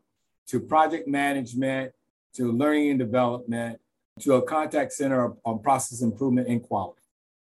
to 0.46 0.60
project 0.60 1.06
management 1.06 1.92
to 2.32 2.50
learning 2.50 2.92
and 2.92 2.98
development 2.98 3.78
to 4.20 4.36
a 4.36 4.42
contact 4.42 4.94
center 4.94 5.34
on 5.44 5.58
process 5.58 6.00
improvement 6.00 6.48
and 6.48 6.62
quality. 6.62 7.02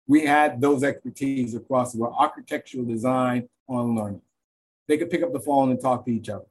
We 0.07 0.27
had 0.27 0.61
those 0.61 0.85
expertise 0.85 1.55
across 1.55 1.95
the 1.95 2.05
architectural 2.05 2.85
design 2.85 3.49
on 3.67 3.97
learning. 3.97 4.21
They 4.89 4.99
could 4.99 5.09
pick 5.09 5.23
up 5.23 5.33
the 5.33 5.41
phone 5.41 5.71
and 5.71 5.81
talk 5.81 6.05
to 6.05 6.13
each 6.13 6.29
other, 6.29 6.49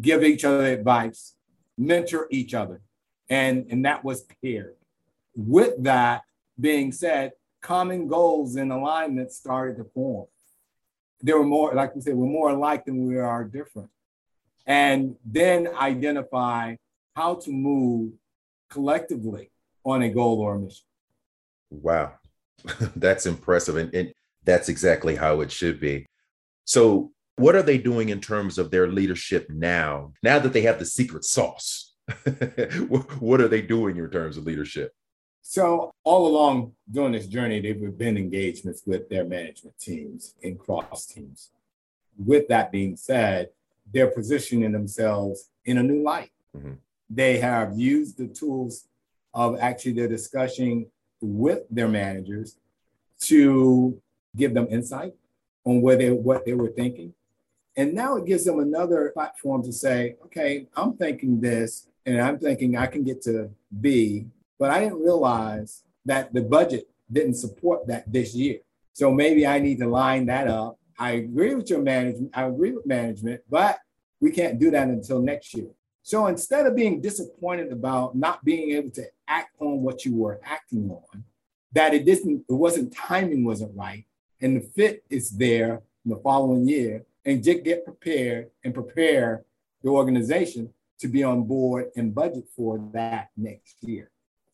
give 0.00 0.22
each 0.22 0.44
other 0.44 0.64
advice, 0.66 1.34
mentor 1.76 2.28
each 2.30 2.54
other. 2.54 2.82
And, 3.28 3.66
and 3.68 3.84
that 3.84 4.04
was 4.04 4.24
paired. 4.44 4.76
With 5.34 5.82
that 5.82 6.22
being 6.58 6.92
said, 6.92 7.32
common 7.60 8.08
goals 8.08 8.56
and 8.56 8.72
alignment 8.72 9.32
started 9.32 9.76
to 9.76 9.84
form. 9.84 10.26
There 11.20 11.38
were 11.38 11.44
more, 11.44 11.74
like 11.74 11.94
we 11.94 12.00
said, 12.00 12.14
we're 12.14 12.26
more 12.26 12.50
alike 12.50 12.84
than 12.86 13.06
we 13.06 13.18
are 13.18 13.44
different. 13.44 13.90
And 14.66 15.16
then 15.24 15.68
identify 15.68 16.76
how 17.14 17.34
to 17.34 17.52
move 17.52 18.12
collectively 18.70 19.50
on 19.84 20.02
a 20.02 20.08
goal 20.08 20.40
or 20.40 20.54
a 20.54 20.58
mission. 20.58 20.84
Wow, 21.70 22.14
that's 22.96 23.26
impressive. 23.26 23.76
And, 23.76 23.94
and 23.94 24.12
that's 24.44 24.68
exactly 24.68 25.16
how 25.16 25.40
it 25.40 25.52
should 25.52 25.80
be. 25.80 26.06
So, 26.64 27.12
what 27.36 27.54
are 27.54 27.62
they 27.62 27.78
doing 27.78 28.10
in 28.10 28.20
terms 28.20 28.58
of 28.58 28.70
their 28.70 28.88
leadership 28.88 29.48
now, 29.50 30.12
now 30.22 30.38
that 30.38 30.52
they 30.52 30.62
have 30.62 30.78
the 30.78 30.84
secret 30.84 31.24
sauce? 31.24 31.94
what 33.18 33.40
are 33.40 33.48
they 33.48 33.62
doing 33.62 33.96
in 33.96 34.10
terms 34.10 34.36
of 34.36 34.44
leadership? 34.44 34.92
So, 35.42 35.92
all 36.04 36.28
along 36.28 36.72
during 36.90 37.12
this 37.12 37.26
journey, 37.26 37.60
they've 37.60 37.98
been 37.98 38.16
engagements 38.16 38.82
with 38.86 39.08
their 39.08 39.24
management 39.24 39.78
teams 39.78 40.34
and 40.42 40.58
cross 40.58 41.06
teams. 41.06 41.50
With 42.18 42.48
that 42.48 42.70
being 42.70 42.96
said, 42.96 43.50
they're 43.92 44.10
positioning 44.10 44.72
themselves 44.72 45.50
in 45.64 45.78
a 45.78 45.82
new 45.82 46.02
light. 46.02 46.30
Mm-hmm. 46.56 46.74
They 47.08 47.38
have 47.38 47.76
used 47.76 48.18
the 48.18 48.28
tools 48.28 48.84
of 49.34 49.58
actually 49.58 49.92
their 49.92 50.08
discussion 50.08 50.86
with 51.20 51.62
their 51.70 51.88
managers 51.88 52.56
to 53.20 54.00
give 54.36 54.54
them 54.54 54.68
insight 54.70 55.14
on 55.64 55.80
where 55.82 55.96
they 55.96 56.10
what 56.10 56.44
they 56.44 56.54
were 56.54 56.70
thinking. 56.70 57.14
And 57.76 57.94
now 57.94 58.16
it 58.16 58.26
gives 58.26 58.44
them 58.44 58.58
another 58.58 59.10
platform 59.10 59.62
to 59.64 59.72
say, 59.72 60.16
okay, 60.24 60.66
I'm 60.76 60.96
thinking 60.96 61.40
this 61.40 61.86
and 62.04 62.20
I'm 62.20 62.38
thinking 62.38 62.76
I 62.76 62.86
can 62.86 63.04
get 63.04 63.22
to 63.22 63.50
B, 63.80 64.26
but 64.60 64.70
I 64.70 64.78
didn't 64.78 65.02
realize 65.02 65.82
that 66.04 66.32
the 66.34 66.42
budget 66.42 66.88
didn't 67.10 67.34
support 67.34 67.88
that 67.88 68.12
this 68.12 68.34
year. 68.34 68.58
So 68.92 69.10
maybe 69.10 69.46
I 69.46 69.58
need 69.58 69.78
to 69.78 69.88
line 69.88 70.26
that 70.26 70.46
up. 70.46 70.78
I 70.98 71.12
agree 71.12 71.54
with 71.54 71.70
your 71.70 71.80
management. 71.80 72.30
I 72.34 72.44
agree 72.44 72.72
with 72.72 72.86
management, 72.86 73.40
but 73.48 73.78
we 74.20 74.30
can't 74.30 74.58
do 74.58 74.70
that 74.70 74.88
until 74.88 75.22
next 75.22 75.54
year. 75.54 75.70
So 76.02 76.26
instead 76.26 76.66
of 76.66 76.76
being 76.76 77.00
disappointed 77.00 77.72
about 77.72 78.14
not 78.14 78.44
being 78.44 78.72
able 78.72 78.90
to 78.90 79.04
act 79.26 79.54
on 79.60 79.80
what 79.80 80.04
you 80.04 80.14
were 80.14 80.40
acting 80.44 80.90
on, 80.90 81.24
that 81.72 81.94
it 81.94 82.04
didn't, 82.04 82.44
it 82.48 82.52
wasn't 82.52 82.94
timing 82.94 83.44
wasn't 83.44 83.74
right, 83.74 84.04
and 84.42 84.56
the 84.56 84.60
fit 84.60 85.04
is 85.08 85.30
there 85.30 85.82
in 86.04 86.10
the 86.10 86.16
following 86.16 86.68
year, 86.68 87.04
and 87.24 87.42
just 87.42 87.64
get 87.64 87.84
prepared 87.84 88.50
and 88.64 88.74
prepare 88.74 89.44
the 89.82 89.88
organization 89.88 90.70
to 90.98 91.08
be 91.08 91.22
on 91.22 91.44
board 91.44 91.86
and 91.96 92.14
budget 92.14 92.44
for 92.54 92.78
that 92.92 93.30
next 93.36 93.76
year. 93.82 94.10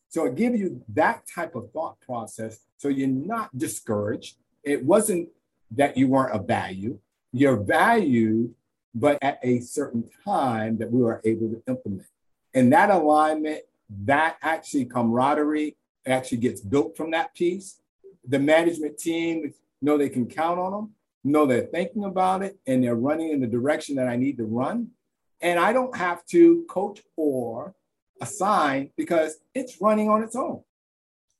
So 0.09 0.25
it 0.25 0.35
gives 0.35 0.59
you 0.59 0.81
that 0.93 1.23
type 1.33 1.55
of 1.55 1.71
thought 1.71 1.99
process. 1.99 2.59
So 2.77 2.87
you're 2.87 3.07
not 3.07 3.57
discouraged. 3.57 4.37
It 4.63 4.83
wasn't 4.83 5.29
that 5.71 5.97
you 5.97 6.07
weren't 6.07 6.33
of 6.33 6.47
value. 6.47 6.99
You're 7.33 7.57
valued 7.57 8.53
but 8.99 9.17
at 9.21 9.39
a 9.43 9.59
certain 9.59 10.09
time 10.25 10.77
that 10.77 10.91
we 10.91 11.01
were 11.01 11.21
able 11.23 11.49
to 11.49 11.61
implement. 11.67 12.07
And 12.53 12.73
that 12.73 12.89
alignment, 12.89 13.61
that 14.05 14.37
actually 14.41 14.85
camaraderie 14.85 15.77
actually 16.05 16.39
gets 16.39 16.61
built 16.61 16.97
from 16.97 17.11
that 17.11 17.35
piece. 17.35 17.79
The 18.27 18.39
management 18.39 18.97
team 18.97 19.53
know 19.81 19.97
they 19.97 20.09
can 20.09 20.25
count 20.25 20.59
on 20.59 20.71
them, 20.71 20.91
know 21.23 21.45
they're 21.45 21.61
thinking 21.61 22.05
about 22.05 22.41
it, 22.41 22.57
and 22.65 22.83
they're 22.83 22.95
running 22.95 23.29
in 23.29 23.39
the 23.39 23.47
direction 23.47 23.95
that 23.97 24.07
I 24.07 24.15
need 24.15 24.37
to 24.37 24.45
run. 24.45 24.89
And 25.41 25.59
I 25.59 25.73
don't 25.73 25.95
have 25.95 26.25
to 26.27 26.65
coach 26.67 27.01
or 27.15 27.75
assign 28.21 28.89
because 28.97 29.37
it's 29.53 29.81
running 29.81 30.09
on 30.09 30.23
its 30.23 30.35
own. 30.35 30.61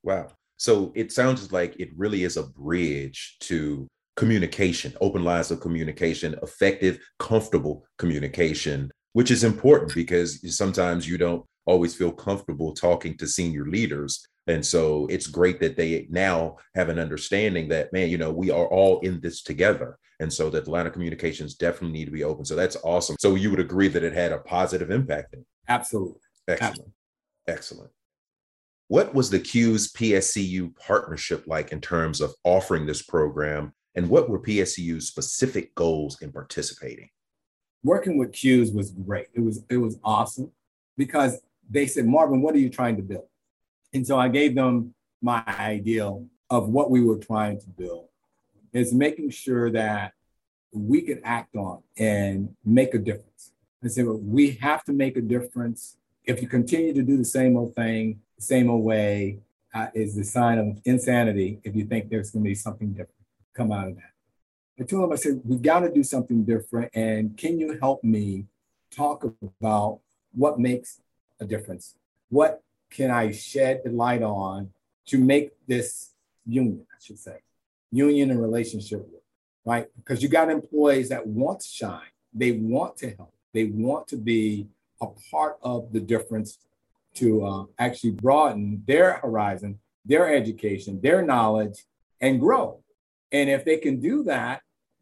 Wow. 0.03 0.29
So 0.57 0.91
it 0.95 1.11
sounds 1.11 1.51
like 1.51 1.79
it 1.79 1.89
really 1.95 2.23
is 2.23 2.37
a 2.37 2.43
bridge 2.43 3.37
to 3.41 3.87
communication, 4.15 4.93
open 4.99 5.23
lines 5.23 5.51
of 5.51 5.59
communication, 5.59 6.35
effective, 6.41 6.99
comfortable 7.19 7.85
communication, 7.97 8.91
which 9.13 9.29
is 9.29 9.43
important 9.43 9.93
because 9.93 10.39
sometimes 10.55 11.07
you 11.07 11.17
don't 11.17 11.45
always 11.65 11.93
feel 11.93 12.11
comfortable 12.11 12.73
talking 12.73 13.15
to 13.17 13.27
senior 13.27 13.65
leaders. 13.65 14.25
And 14.47 14.65
so 14.65 15.05
it's 15.11 15.27
great 15.27 15.59
that 15.59 15.75
they 15.75 16.07
now 16.09 16.55
have 16.73 16.89
an 16.89 16.97
understanding 16.97 17.67
that, 17.67 17.91
man, 17.93 18.09
you 18.09 18.17
know, 18.17 18.31
we 18.31 18.49
are 18.49 18.67
all 18.67 18.99
in 19.01 19.19
this 19.21 19.43
together. 19.43 19.99
And 20.19 20.33
so 20.33 20.49
that 20.49 20.65
the 20.65 20.71
line 20.71 20.87
of 20.87 20.93
communications 20.93 21.53
definitely 21.53 21.99
need 21.99 22.05
to 22.05 22.11
be 22.11 22.23
open. 22.23 22.45
So 22.45 22.55
that's 22.55 22.77
awesome. 22.83 23.17
So 23.19 23.35
you 23.35 23.51
would 23.51 23.59
agree 23.59 23.89
that 23.89 24.03
it 24.03 24.13
had 24.13 24.31
a 24.31 24.39
positive 24.39 24.89
impact? 24.89 25.35
Absolutely. 25.67 26.21
Excellent. 26.47 26.91
Excellent. 27.47 27.91
What 28.89 29.13
was 29.13 29.29
the 29.29 29.39
CUES 29.39 29.91
PSCU 29.91 30.75
partnership 30.77 31.45
like 31.45 31.71
in 31.71 31.81
terms 31.81 32.21
of 32.21 32.33
offering 32.43 32.85
this 32.85 33.01
program 33.01 33.73
and 33.95 34.09
what 34.09 34.29
were 34.29 34.39
PSCU's 34.39 35.07
specific 35.07 35.75
goals 35.75 36.21
in 36.21 36.31
participating? 36.31 37.09
Working 37.83 38.17
with 38.17 38.31
CUES 38.31 38.71
was 38.71 38.91
great. 38.91 39.27
It 39.33 39.41
was 39.41 39.63
it 39.69 39.77
was 39.77 39.99
awesome 40.03 40.51
because 40.97 41.41
they 41.69 41.85
said, 41.85 42.05
Marvin, 42.05 42.41
what 42.41 42.55
are 42.55 42.59
you 42.59 42.69
trying 42.69 42.95
to 42.97 43.01
build? 43.01 43.27
And 43.93 44.05
so 44.05 44.17
I 44.17 44.29
gave 44.29 44.55
them 44.55 44.93
my 45.21 45.43
ideal 45.47 46.27
of 46.49 46.69
what 46.69 46.89
we 46.89 47.03
were 47.03 47.17
trying 47.17 47.59
to 47.59 47.67
build 47.67 48.07
is 48.73 48.93
making 48.93 49.31
sure 49.31 49.71
that 49.71 50.13
we 50.71 51.01
could 51.01 51.21
act 51.23 51.55
on 51.55 51.81
and 51.97 52.55
make 52.63 52.93
a 52.93 52.99
difference. 52.99 53.51
I 53.83 53.87
said, 53.87 54.05
well, 54.05 54.17
we 54.17 54.51
have 54.61 54.83
to 54.85 54.93
make 54.93 55.17
a 55.17 55.21
difference. 55.21 55.97
If 56.27 56.41
you 56.41 56.47
continue 56.47 56.93
to 56.93 57.01
do 57.01 57.17
the 57.17 57.25
same 57.25 57.57
old 57.57 57.75
thing, 57.75 58.21
the 58.35 58.43
same 58.43 58.69
old 58.69 58.83
way, 58.83 59.39
uh, 59.73 59.87
is 59.93 60.15
the 60.15 60.23
sign 60.23 60.59
of 60.59 60.79
insanity 60.85 61.59
if 61.63 61.75
you 61.75 61.85
think 61.85 62.09
there's 62.09 62.31
going 62.31 62.43
to 62.43 62.49
be 62.49 62.55
something 62.55 62.89
different 62.89 63.17
come 63.57 63.71
out 63.71 63.87
of 63.87 63.95
that. 63.95 64.13
I 64.79 64.83
told 64.83 65.05
him, 65.05 65.11
I 65.11 65.15
said, 65.15 65.41
we 65.43 65.57
got 65.57 65.79
to 65.79 65.91
do 65.91 66.03
something 66.03 66.43
different. 66.43 66.91
And 66.93 67.35
can 67.35 67.59
you 67.59 67.77
help 67.79 68.03
me 68.03 68.45
talk 68.91 69.25
about 69.41 69.99
what 70.33 70.59
makes 70.59 71.01
a 71.39 71.45
difference? 71.45 71.95
What 72.29 72.61
can 72.91 73.09
I 73.09 73.31
shed 73.31 73.81
the 73.83 73.89
light 73.89 74.21
on 74.21 74.69
to 75.07 75.17
make 75.17 75.53
this 75.67 76.11
union, 76.45 76.85
I 76.91 76.97
should 77.03 77.17
say, 77.17 77.39
union 77.91 78.29
and 78.29 78.39
relationship 78.39 78.99
work, 78.99 79.23
right? 79.65 79.87
Because 79.95 80.21
you 80.21 80.29
got 80.29 80.51
employees 80.51 81.09
that 81.09 81.25
want 81.25 81.61
to 81.61 81.67
shine, 81.67 82.13
they 82.31 82.51
want 82.51 82.97
to 82.97 83.15
help, 83.15 83.33
they 83.53 83.65
want 83.65 84.07
to 84.09 84.17
be 84.17 84.67
a 85.01 85.07
part 85.31 85.57
of 85.61 85.91
the 85.93 85.99
difference 85.99 86.59
to 87.15 87.45
uh, 87.45 87.65
actually 87.79 88.11
broaden 88.11 88.83
their 88.85 89.13
horizon, 89.13 89.79
their 90.05 90.33
education, 90.33 90.99
their 91.01 91.21
knowledge, 91.21 91.83
and 92.21 92.39
grow. 92.39 92.79
And 93.31 93.49
if 93.49 93.65
they 93.65 93.77
can 93.77 93.99
do 93.99 94.23
that, 94.23 94.61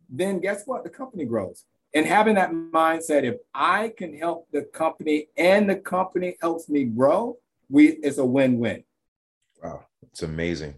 then 0.10 0.40
guess 0.40 0.64
what? 0.66 0.84
The 0.84 0.90
company 0.90 1.26
grows. 1.26 1.66
And 1.94 2.06
having 2.06 2.36
that 2.36 2.52
mindset, 2.52 3.24
if 3.24 3.36
I 3.54 3.94
can 3.98 4.18
help 4.18 4.48
the 4.52 4.64
company 4.64 5.28
and 5.38 5.70
the 5.70 5.78
company 5.78 6.36
helps 6.42 6.68
me 6.68 6.84
grow, 6.84 7.38
we 7.70 7.88
it's 7.88 8.18
a 8.18 8.26
win-win. 8.26 8.84
Wow, 9.64 9.86
it's 10.04 10.24
amazing. 10.24 10.76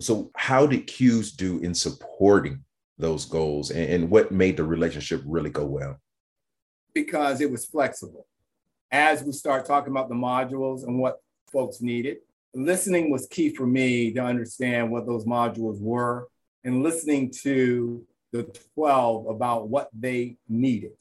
So, 0.00 0.30
how 0.36 0.66
did 0.66 0.86
CUES 0.86 1.32
do 1.32 1.60
in 1.60 1.72
supporting 1.72 2.64
those 2.98 3.24
goals, 3.24 3.70
and, 3.70 3.88
and 3.90 4.10
what 4.10 4.32
made 4.32 4.56
the 4.56 4.64
relationship 4.64 5.22
really 5.24 5.50
go 5.50 5.64
well? 5.64 6.00
Because 6.92 7.40
it 7.40 7.50
was 7.50 7.64
flexible. 7.64 8.26
As 8.90 9.22
we 9.22 9.32
start 9.32 9.66
talking 9.66 9.90
about 9.90 10.08
the 10.08 10.14
modules 10.14 10.84
and 10.84 10.98
what 10.98 11.20
folks 11.50 11.80
needed, 11.80 12.18
listening 12.54 13.10
was 13.10 13.26
key 13.26 13.54
for 13.54 13.66
me 13.66 14.12
to 14.12 14.20
understand 14.20 14.90
what 14.90 15.06
those 15.06 15.24
modules 15.24 15.80
were 15.80 16.28
and 16.64 16.82
listening 16.82 17.30
to 17.42 18.06
the 18.32 18.44
12 18.74 19.26
about 19.26 19.68
what 19.68 19.90
they 19.92 20.36
needed. 20.48 20.92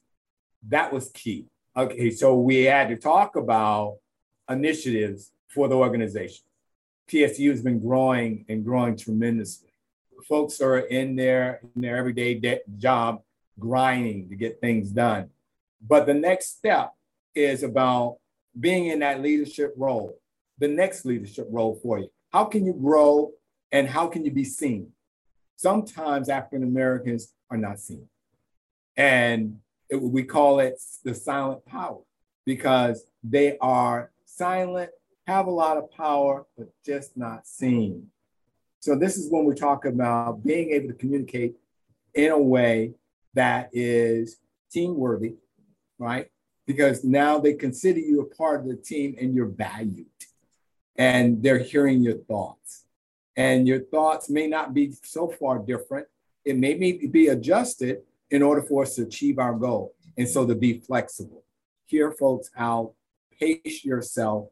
That 0.67 0.91
was 0.91 1.09
key. 1.11 1.45
Okay, 1.77 2.09
so 2.09 2.39
we 2.39 2.63
had 2.63 2.89
to 2.89 2.95
talk 2.95 3.35
about 3.35 3.97
initiatives 4.49 5.31
for 5.47 5.67
the 5.67 5.75
organization. 5.75 6.45
PSU 7.09 7.51
has 7.51 7.61
been 7.61 7.79
growing 7.79 8.45
and 8.49 8.65
growing 8.65 8.97
tremendously. 8.97 9.69
Folks 10.27 10.59
are 10.59 10.79
in 10.79 11.15
their, 11.15 11.61
in 11.75 11.81
their 11.83 11.97
everyday 11.97 12.33
de- 12.33 12.61
job 12.77 13.21
grinding 13.59 14.29
to 14.29 14.35
get 14.35 14.59
things 14.59 14.89
done. 14.89 15.29
But 15.87 16.07
the 16.07 16.15
next 16.15 16.57
step 16.57 16.94
is 17.35 17.63
about 17.63 18.17
being 18.59 18.87
in 18.87 18.99
that 18.99 19.21
leadership 19.21 19.73
role, 19.77 20.17
the 20.57 20.67
next 20.67 21.05
leadership 21.05 21.47
role 21.49 21.79
for 21.81 21.99
you. 21.99 22.09
How 22.31 22.45
can 22.45 22.65
you 22.65 22.73
grow 22.73 23.31
and 23.71 23.87
how 23.87 24.07
can 24.07 24.25
you 24.25 24.31
be 24.31 24.43
seen? 24.43 24.91
Sometimes 25.57 26.29
African 26.29 26.63
Americans 26.63 27.33
are 27.49 27.57
not 27.57 27.79
seen. 27.79 28.07
And 28.97 29.59
it, 29.89 30.01
we 30.01 30.23
call 30.23 30.59
it 30.59 30.81
the 31.03 31.13
silent 31.13 31.65
power 31.65 32.01
because 32.45 33.05
they 33.23 33.57
are 33.59 34.11
silent, 34.25 34.91
have 35.27 35.47
a 35.47 35.51
lot 35.51 35.77
of 35.77 35.91
power, 35.91 36.45
but 36.57 36.69
just 36.85 37.17
not 37.17 37.47
seen. 37.47 38.07
So, 38.79 38.95
this 38.95 39.17
is 39.17 39.31
when 39.31 39.45
we 39.45 39.55
talk 39.55 39.85
about 39.85 40.43
being 40.43 40.69
able 40.71 40.89
to 40.89 40.93
communicate 40.93 41.55
in 42.13 42.31
a 42.31 42.39
way 42.39 42.93
that 43.33 43.69
is 43.73 44.37
team 44.71 44.95
worthy, 44.95 45.35
right? 45.97 46.27
Because 46.65 47.03
now 47.03 47.39
they 47.39 47.53
consider 47.53 47.99
you 47.99 48.21
a 48.21 48.35
part 48.35 48.61
of 48.61 48.67
the 48.67 48.75
team 48.75 49.15
and 49.19 49.35
you're 49.35 49.47
valued 49.47 50.07
and 50.95 51.43
they're 51.43 51.59
hearing 51.59 52.01
your 52.01 52.17
thoughts. 52.17 52.85
And 53.35 53.67
your 53.67 53.81
thoughts 53.81 54.29
may 54.29 54.47
not 54.47 54.73
be 54.73 54.93
so 55.03 55.27
far 55.27 55.59
different. 55.59 56.07
It 56.45 56.57
may 56.57 56.73
be 56.73 57.27
adjusted 57.27 57.99
in 58.31 58.41
order 58.41 58.61
for 58.61 58.83
us 58.83 58.95
to 58.95 59.03
achieve 59.03 59.39
our 59.39 59.53
goal. 59.53 59.93
And 60.17 60.27
so 60.27 60.45
to 60.45 60.55
be 60.55 60.79
flexible. 60.79 61.43
Hear 61.85 62.11
folks 62.11 62.49
out, 62.57 62.93
pace 63.39 63.83
yourself. 63.83 64.47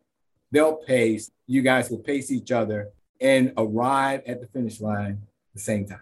They'll 0.51 0.75
pace. 0.75 1.31
You 1.47 1.61
guys 1.61 1.89
will 1.89 1.99
pace 1.99 2.31
each 2.31 2.51
other 2.51 2.89
and 3.19 3.53
arrive 3.57 4.21
at 4.27 4.41
the 4.41 4.47
finish 4.47 4.81
line 4.81 5.21
at 5.21 5.53
the 5.53 5.59
same 5.59 5.87
time. 5.87 6.01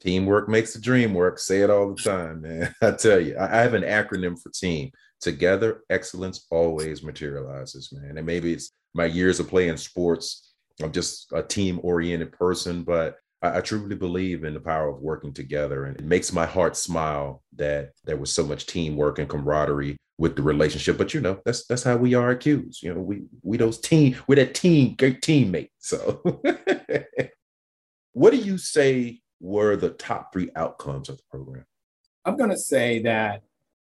Teamwork 0.00 0.48
makes 0.48 0.74
the 0.74 0.80
dream 0.80 1.14
work. 1.14 1.38
Say 1.38 1.62
it 1.62 1.70
all 1.70 1.94
the 1.94 2.02
time, 2.02 2.42
man. 2.42 2.74
I 2.82 2.92
tell 2.92 3.20
you, 3.20 3.36
I 3.38 3.46
have 3.48 3.74
an 3.74 3.82
acronym 3.82 4.40
for 4.40 4.50
team. 4.50 4.90
Together, 5.20 5.82
excellence 5.90 6.46
always 6.50 7.02
materializes, 7.02 7.92
man. 7.92 8.18
And 8.18 8.26
maybe 8.26 8.52
it's 8.52 8.70
my 8.94 9.06
years 9.06 9.40
of 9.40 9.48
playing 9.48 9.76
sports. 9.76 10.54
I'm 10.82 10.92
just 10.92 11.32
a 11.32 11.42
team 11.42 11.80
oriented 11.82 12.32
person, 12.32 12.82
but 12.82 13.16
I, 13.42 13.58
I, 13.58 13.60
truly 13.60 13.94
believe 13.94 14.44
in 14.44 14.54
the 14.54 14.60
power 14.60 14.88
of 14.88 15.00
working 15.00 15.32
together. 15.32 15.84
And 15.84 15.96
it 15.96 16.04
makes 16.04 16.32
my 16.32 16.46
heart 16.46 16.76
smile 16.76 17.42
that 17.56 17.92
there 18.04 18.16
was 18.16 18.30
so 18.30 18.44
much 18.44 18.66
teamwork 18.66 19.18
and 19.18 19.28
camaraderie 19.28 19.96
with 20.18 20.36
the 20.36 20.42
relationship. 20.42 20.98
But 20.98 21.14
you 21.14 21.20
know, 21.20 21.40
that's 21.44 21.66
that's 21.66 21.82
how 21.82 21.96
we 21.96 22.14
are 22.14 22.30
accused. 22.30 22.82
You 22.82 22.94
know, 22.94 23.00
we 23.00 23.22
we 23.42 23.56
those 23.56 23.78
team, 23.78 24.16
we're 24.26 24.36
that 24.36 24.54
team, 24.54 24.94
great 24.96 25.20
teammate. 25.20 25.70
So 25.78 26.22
what 28.12 28.30
do 28.30 28.36
you 28.36 28.58
say 28.58 29.20
were 29.40 29.76
the 29.76 29.90
top 29.90 30.32
three 30.32 30.50
outcomes 30.56 31.08
of 31.08 31.18
the 31.18 31.22
program? 31.30 31.64
I'm 32.24 32.36
going 32.36 32.50
to 32.50 32.58
say 32.58 33.02
that 33.02 33.42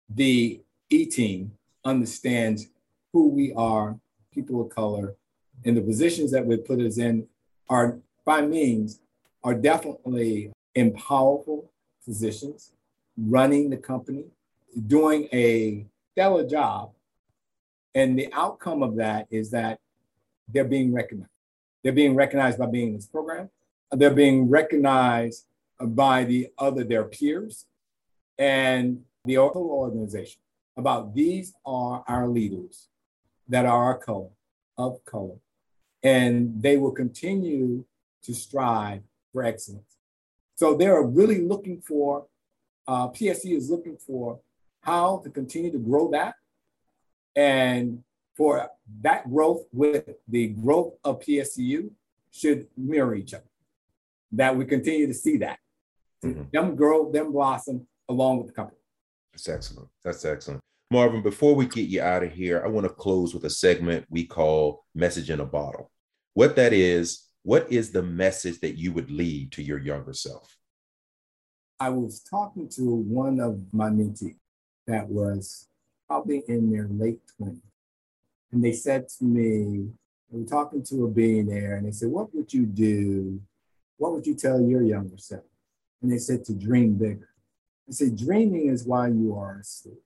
the 0.08 0.62
E 0.90 1.04
team 1.04 1.52
understands 1.84 2.68
who 3.12 3.28
we 3.28 3.52
are, 3.54 3.98
people 4.32 4.62
of 4.62 4.70
color, 4.70 5.14
and 5.64 5.76
the 5.76 5.82
positions 5.82 6.30
that 6.30 6.46
we 6.46 6.56
put 6.56 6.80
us 6.80 6.98
in 6.98 7.26
are 7.68 7.98
by 8.24 8.40
means 8.42 9.00
are 9.44 9.54
definitely 9.54 10.50
in 10.74 10.92
powerful 10.92 11.70
positions, 12.04 12.72
running 13.16 13.68
the 13.68 13.76
company, 13.76 14.24
doing 14.86 15.28
a 15.32 15.86
stellar 16.12 16.46
job. 16.46 16.92
And 17.94 18.18
the 18.18 18.32
outcome 18.32 18.82
of 18.82 18.96
that 18.96 19.26
is 19.30 19.50
that 19.50 19.80
they're 20.48 20.64
being 20.64 20.92
recognized. 20.92 21.30
They're 21.82 21.92
being 21.92 22.14
recognized 22.14 22.58
by 22.58 22.66
being 22.66 22.88
in 22.88 22.94
this 22.94 23.06
program. 23.06 23.50
They're 23.92 24.14
being 24.14 24.48
recognized 24.48 25.44
by 25.80 26.24
the 26.24 26.48
other 26.58 26.84
their 26.84 27.04
peers 27.04 27.66
and 28.38 29.04
the 29.24 29.34
whole 29.34 29.70
organization 29.70 30.40
about 30.78 31.14
these 31.14 31.54
are 31.66 32.04
our 32.08 32.28
leaders 32.28 32.88
that 33.48 33.66
are 33.66 33.84
our 33.84 33.98
color 33.98 34.30
of 34.76 35.04
color 35.04 35.36
and 36.02 36.62
they 36.62 36.76
will 36.76 36.92
continue 36.92 37.84
to 38.22 38.32
strive 38.32 39.02
for 39.32 39.42
excellence 39.44 39.96
so 40.54 40.76
they're 40.76 41.02
really 41.02 41.42
looking 41.42 41.80
for 41.80 42.26
uh, 42.86 43.08
psu 43.08 43.56
is 43.56 43.70
looking 43.70 43.96
for 43.96 44.40
how 44.82 45.20
to 45.24 45.30
continue 45.30 45.70
to 45.72 45.78
grow 45.78 46.10
that 46.10 46.34
and 47.36 48.02
for 48.36 48.70
that 49.02 49.28
growth 49.28 49.64
with 49.72 50.08
the 50.28 50.48
growth 50.48 50.94
of 51.04 51.20
psu 51.20 51.90
should 52.30 52.68
mirror 52.76 53.14
each 53.14 53.34
other 53.34 53.44
that 54.32 54.56
we 54.56 54.64
continue 54.64 55.06
to 55.06 55.14
see 55.14 55.38
that 55.38 55.58
mm-hmm. 56.24 56.42
them 56.52 56.76
grow, 56.76 57.10
them 57.10 57.32
blossom 57.32 57.86
along 58.08 58.38
with 58.38 58.48
the 58.48 58.52
company. 58.52 58.78
That's 59.32 59.48
excellent. 59.48 59.88
That's 60.04 60.24
excellent. 60.24 60.60
Marvin, 60.90 61.22
before 61.22 61.54
we 61.54 61.66
get 61.66 61.90
you 61.90 62.00
out 62.00 62.22
of 62.22 62.32
here, 62.32 62.62
I 62.64 62.68
want 62.68 62.86
to 62.86 62.92
close 62.92 63.34
with 63.34 63.44
a 63.44 63.50
segment 63.50 64.06
we 64.08 64.24
call 64.24 64.86
Message 64.94 65.28
in 65.28 65.40
a 65.40 65.44
Bottle. 65.44 65.90
What 66.32 66.56
that 66.56 66.72
is, 66.72 67.28
what 67.42 67.70
is 67.70 67.90
the 67.90 68.02
message 68.02 68.60
that 68.60 68.78
you 68.78 68.92
would 68.92 69.10
lead 69.10 69.52
to 69.52 69.62
your 69.62 69.78
younger 69.78 70.14
self? 70.14 70.56
I 71.78 71.90
was 71.90 72.20
talking 72.20 72.70
to 72.70 72.82
one 72.82 73.38
of 73.38 73.60
my 73.74 73.90
mentees 73.90 74.36
that 74.86 75.06
was 75.06 75.68
probably 76.06 76.42
in 76.48 76.72
their 76.72 76.88
late 76.90 77.20
20s. 77.38 77.60
And 78.52 78.64
they 78.64 78.72
said 78.72 79.08
to 79.18 79.24
me, 79.24 79.90
we 80.30 80.40
were 80.40 80.48
talking 80.48 80.82
to 80.84 81.04
a 81.04 81.08
billionaire, 81.08 81.76
and 81.76 81.86
they 81.86 81.92
said, 81.92 82.08
What 82.08 82.34
would 82.34 82.52
you 82.52 82.64
do? 82.64 83.40
What 83.98 84.12
would 84.12 84.26
you 84.26 84.34
tell 84.34 84.60
your 84.60 84.82
younger 84.82 85.18
self? 85.18 85.44
And 86.00 86.10
they 86.10 86.18
said 86.18 86.44
to 86.46 86.54
dream 86.54 86.94
bigger. 86.94 87.28
I 87.88 87.92
said, 87.92 88.16
dreaming 88.16 88.68
is 88.68 88.84
why 88.84 89.08
you 89.08 89.36
are 89.36 89.58
asleep. 89.60 90.02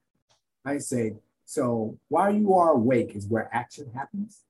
I 0.64 0.78
say, 0.78 1.16
so 1.44 1.98
while 2.08 2.34
you 2.34 2.54
are 2.54 2.72
awake 2.72 3.14
is 3.14 3.26
where 3.26 3.48
action 3.52 3.90
happens. 3.94 4.42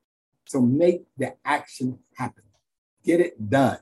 So 0.44 0.61
make 0.61 1.05
the 1.16 1.35
action 1.44 1.98
happen. 2.14 2.44
Get 3.05 3.20
it 3.20 3.51
done. 3.51 3.79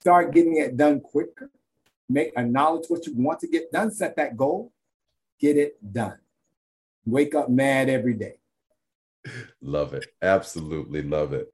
Start 0.00 0.32
getting 0.32 0.56
it 0.56 0.76
done 0.76 1.00
quicker. 1.00 1.50
Make 2.08 2.32
acknowledge 2.36 2.86
what 2.88 3.06
you 3.06 3.14
want 3.14 3.40
to 3.40 3.48
get 3.48 3.70
done. 3.72 3.90
Set 3.90 4.16
that 4.16 4.36
goal. 4.36 4.72
Get 5.40 5.56
it 5.56 5.92
done. 5.92 6.18
Wake 7.04 7.34
up 7.34 7.50
mad 7.50 7.88
every 7.88 8.14
day. 8.14 8.38
Love 9.60 9.94
it. 9.94 10.06
Absolutely 10.22 11.02
love 11.02 11.32
it. 11.32 11.52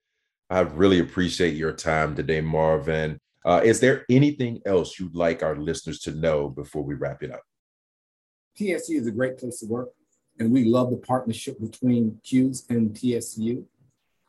I 0.50 0.60
really 0.60 1.00
appreciate 1.00 1.54
your 1.54 1.72
time 1.72 2.14
today, 2.14 2.40
Marvin. 2.40 3.18
Uh, 3.44 3.60
is 3.64 3.80
there 3.80 4.04
anything 4.08 4.60
else 4.64 4.98
you'd 4.98 5.14
like 5.14 5.42
our 5.42 5.56
listeners 5.56 6.00
to 6.00 6.12
know 6.12 6.48
before 6.48 6.82
we 6.82 6.94
wrap 6.94 7.22
it 7.22 7.32
up? 7.32 7.42
PSU 8.58 9.00
is 9.00 9.06
a 9.06 9.12
great 9.12 9.38
place 9.38 9.60
to 9.60 9.66
work, 9.66 9.90
and 10.38 10.52
we 10.52 10.64
love 10.64 10.90
the 10.90 10.96
partnership 10.96 11.60
between 11.60 12.20
CUES 12.22 12.66
and 12.70 12.94
TSU. 12.94 13.64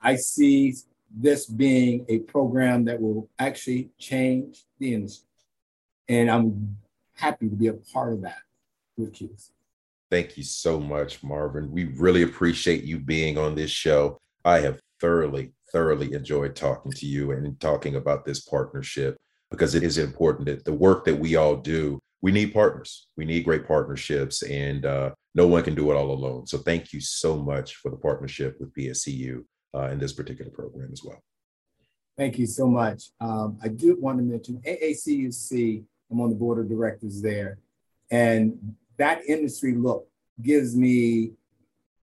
I 0.02 0.16
see 0.16 0.76
this 1.16 1.46
being 1.46 2.06
a 2.10 2.20
program 2.20 2.86
that 2.86 3.00
will 3.00 3.30
actually 3.40 3.90
change 4.00 4.64
the 4.80 4.94
industry, 4.94 5.28
and 6.10 6.30
I'm 6.30 6.78
happy 7.14 7.50
to 7.50 7.56
be 7.56 7.68
a 7.68 7.74
part 7.74 8.14
of 8.14 8.22
that 8.22 8.42
with 8.98 9.14
CUES. 9.14 9.52
Thank 10.10 10.38
you 10.38 10.44
so 10.44 10.80
much, 10.80 11.24
Marvin. 11.24 11.72
We 11.72 11.86
really 11.86 12.24
appreciate 12.24 12.84
you 12.84 13.00
being 13.00 13.38
on 13.38 13.56
this 13.56 13.72
show. 13.72 14.18
I 14.44 14.60
have 14.60 14.80
thoroughly, 15.02 15.54
thoroughly 15.72 16.14
enjoyed 16.14 16.56
talking 16.56 16.92
to 16.94 17.06
you 17.06 17.32
and 17.32 17.60
talking 17.60 17.96
about 17.96 18.26
this 18.26 18.42
partnership 18.42 19.18
because 19.52 19.76
it 19.76 19.84
is 19.84 19.98
important 19.98 20.48
that 20.48 20.66
the 20.66 20.74
work 20.74 21.06
that 21.06 21.20
we 21.20 21.36
all 21.36 21.56
do, 21.56 22.00
we 22.26 22.32
need 22.32 22.56
partners. 22.56 23.06
We 23.18 23.24
need 23.24 23.46
great 23.46 23.68
partnerships, 23.68 24.42
and 24.42 24.84
uh, 24.84 25.12
no 25.36 25.46
one 25.46 25.62
can 25.62 25.76
do 25.76 25.92
it 25.92 25.96
all 25.96 26.10
alone. 26.10 26.48
So, 26.48 26.58
thank 26.58 26.92
you 26.92 27.00
so 27.00 27.38
much 27.38 27.76
for 27.76 27.92
the 27.92 27.98
partnership 27.98 28.58
with 28.60 28.74
PSCU 28.74 29.44
uh, 29.76 29.90
in 29.92 30.00
this 30.00 30.12
particular 30.12 30.50
program 30.50 30.90
as 30.92 31.04
well. 31.04 31.20
Thank 32.18 32.40
you 32.40 32.48
so 32.48 32.66
much. 32.66 33.12
Um, 33.22 33.60
I 33.62 33.68
do 33.68 33.96
want 34.00 34.18
to 34.18 34.24
mention 34.24 34.60
AACUC, 34.66 35.84
I'm 36.10 36.20
on 36.20 36.32
the 36.32 36.36
board 36.36 36.58
of 36.58 36.68
directors 36.68 37.22
there, 37.22 37.60
and 38.10 38.74
that 38.98 39.24
industry 39.28 39.76
look 39.76 40.08
gives 40.42 40.76
me 40.76 41.34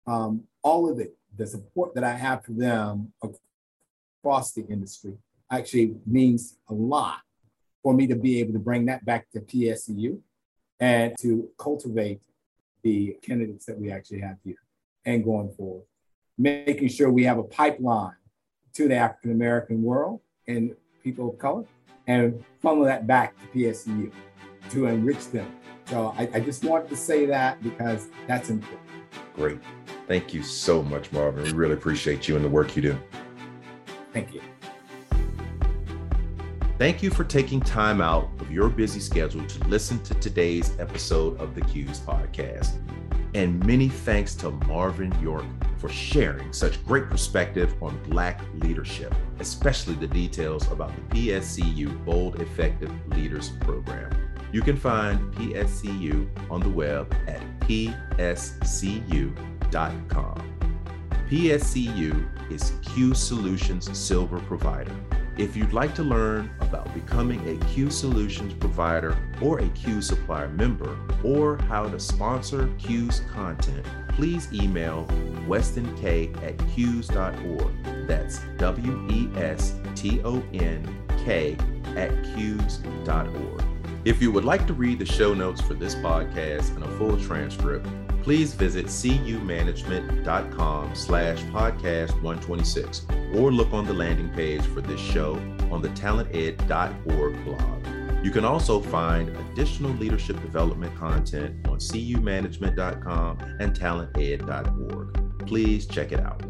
um, 0.07 0.45
all 0.63 0.89
of 0.89 1.01
it, 1.01 1.17
the 1.37 1.49
support 1.49 1.97
that 1.97 2.05
I 2.05 2.13
have 2.13 2.45
for 2.45 2.53
them 2.53 3.13
across 4.23 4.53
the 4.53 4.65
industry 4.69 5.15
actually 5.51 5.97
means 6.07 6.59
a 6.69 6.75
lot 6.75 7.23
for 7.83 7.95
me 7.95 8.07
to 8.07 8.17
be 8.17 8.41
able 8.41 8.53
to 8.53 8.59
bring 8.59 8.87
that 8.87 9.05
back 9.05 9.31
to 9.31 9.41
PSCU 9.41 10.19
and 10.81 11.15
to 11.21 11.49
cultivate 11.59 12.21
the 12.83 13.17
candidates 13.23 13.67
that 13.67 13.79
we 13.79 13.91
actually 13.91 14.21
have 14.21 14.37
here 14.45 14.57
and 15.05 15.25
going 15.25 15.53
forward. 15.55 15.85
Making 16.39 16.89
sure 16.89 17.11
we 17.11 17.25
have 17.25 17.39
a 17.39 17.45
pipeline 17.45 18.17
to 18.75 18.89
the 18.89 18.97
African 18.97 19.33
American 19.33 19.83
world 19.83 20.21
and 20.47 20.75
people 21.03 21.31
of 21.31 21.39
color 21.39 21.65
and 22.07 22.43
funnel 22.61 22.85
that 22.85 23.07
back 23.07 23.35
to 23.39 23.59
PSCU 23.59 24.11
to 24.71 24.87
enrich 24.87 25.31
them. 25.31 25.51
So 25.87 26.15
I, 26.17 26.29
I 26.35 26.41
just 26.41 26.65
wanted 26.65 26.89
to 26.89 26.97
say 26.97 27.27
that 27.27 27.63
because 27.63 28.09
that's 28.27 28.51
important. 28.51 28.81
Great. 29.35 29.59
Thank 30.09 30.35
you 30.35 30.43
so 30.43 30.83
much, 30.83 31.13
Marvin. 31.13 31.45
We 31.45 31.53
really 31.53 31.75
appreciate 31.75 32.29
you 32.29 32.37
and 32.37 32.45
the 32.45 32.49
work 32.49 32.75
you 32.77 32.83
do. 32.83 32.99
Thank 34.13 34.35
you. 34.35 34.43
Thank 36.83 37.01
you 37.01 37.11
for 37.11 37.23
taking 37.23 37.61
time 37.61 38.01
out 38.01 38.29
of 38.41 38.51
your 38.51 38.69
busy 38.69 38.99
schedule 38.99 39.47
to 39.47 39.69
listen 39.69 40.03
to 40.03 40.15
today's 40.15 40.77
episode 40.81 41.41
of 41.41 41.55
the 41.55 41.61
CUES 41.61 42.01
podcast. 42.01 42.77
And 43.35 43.65
many 43.65 43.89
thanks 43.89 44.35
to 44.35 44.51
Marvin 44.67 45.17
York 45.23 45.45
for 45.79 45.89
sharing 45.89 46.53
such 46.53 46.85
great 46.85 47.09
perspective 47.09 47.81
on 47.81 47.97
Black 48.11 48.41
leadership, 48.55 49.15
especially 49.39 49.95
the 49.95 50.09
details 50.09 50.69
about 50.73 50.91
the 50.97 51.03
PSCU 51.15 52.05
Bold 52.05 52.41
Effective 52.41 52.91
Leaders 53.17 53.51
Program. 53.61 54.11
You 54.51 54.61
can 54.61 54.77
find 54.77 55.33
PSCU 55.35 56.29
on 56.51 56.63
the 56.63 56.69
web 56.69 57.15
at 57.29 57.43
pscu.com. 57.61 58.09
PSCU 61.31 62.51
is 62.51 62.73
CUES 62.83 63.23
Solutions 63.23 63.97
Silver 63.97 64.41
Provider. 64.41 64.97
If 65.39 65.57
you'd 65.57 65.73
like 65.73 65.95
to 65.95 66.03
learn 66.03 66.51
about 66.61 66.93
becoming 66.93 67.41
a 67.49 67.65
CUES 67.73 67.99
Solutions 67.99 68.53
provider 68.53 69.17
or 69.41 69.61
a 69.61 69.69
CUES 69.71 70.09
supplier 70.09 70.49
member, 70.49 70.99
or 71.25 71.57
how 71.69 71.89
to 71.89 71.99
sponsor 71.99 72.69
CUES 72.79 73.23
content, 73.33 73.87
please 74.09 74.53
email 74.53 75.07
westonk 75.49 76.37
at 76.43 76.59
cues.org. 76.75 78.07
That's 78.07 78.41
W 78.59 79.09
E 79.11 79.29
S 79.37 79.75
T 79.95 80.21
O 80.23 80.43
N 80.53 81.03
K 81.25 81.57
at 81.97 82.11
cues.org. 82.35 83.65
If 84.05 84.21
you 84.21 84.33
would 84.33 84.45
like 84.45 84.67
to 84.67 84.75
read 84.75 84.99
the 84.99 85.07
show 85.07 85.33
notes 85.33 85.63
for 85.63 85.75
this 85.75 85.95
podcast 85.95 86.75
and 86.75 86.85
a 86.85 86.99
full 86.99 87.19
transcript, 87.19 87.87
please 88.23 88.55
visit 88.55 88.87
cumanagement.com 88.87 90.95
slash 90.95 91.41
podcast 91.45 92.13
126 92.23 93.07
or 93.35 93.53
look 93.53 93.73
on 93.73 93.87
the 93.87 93.93
landing 93.93 94.31
page 94.31 94.63
for 94.63 94.81
this 94.81 95.01
show 95.01 95.35
on 95.71 95.83
the 95.83 95.91
talented.org 95.91 97.45
blog. 97.45 97.87
You 98.25 98.31
can 98.31 98.45
also 98.45 98.81
find 98.81 99.29
additional 99.51 99.91
leadership 99.93 100.41
development 100.41 100.97
content 100.97 101.67
on 101.67 101.79
cumanagement.com 101.79 103.39
and 103.59 103.75
talented.org. 103.75 105.47
Please 105.47 105.87
check 105.87 106.13
it 106.13 106.21
out. 106.21 106.43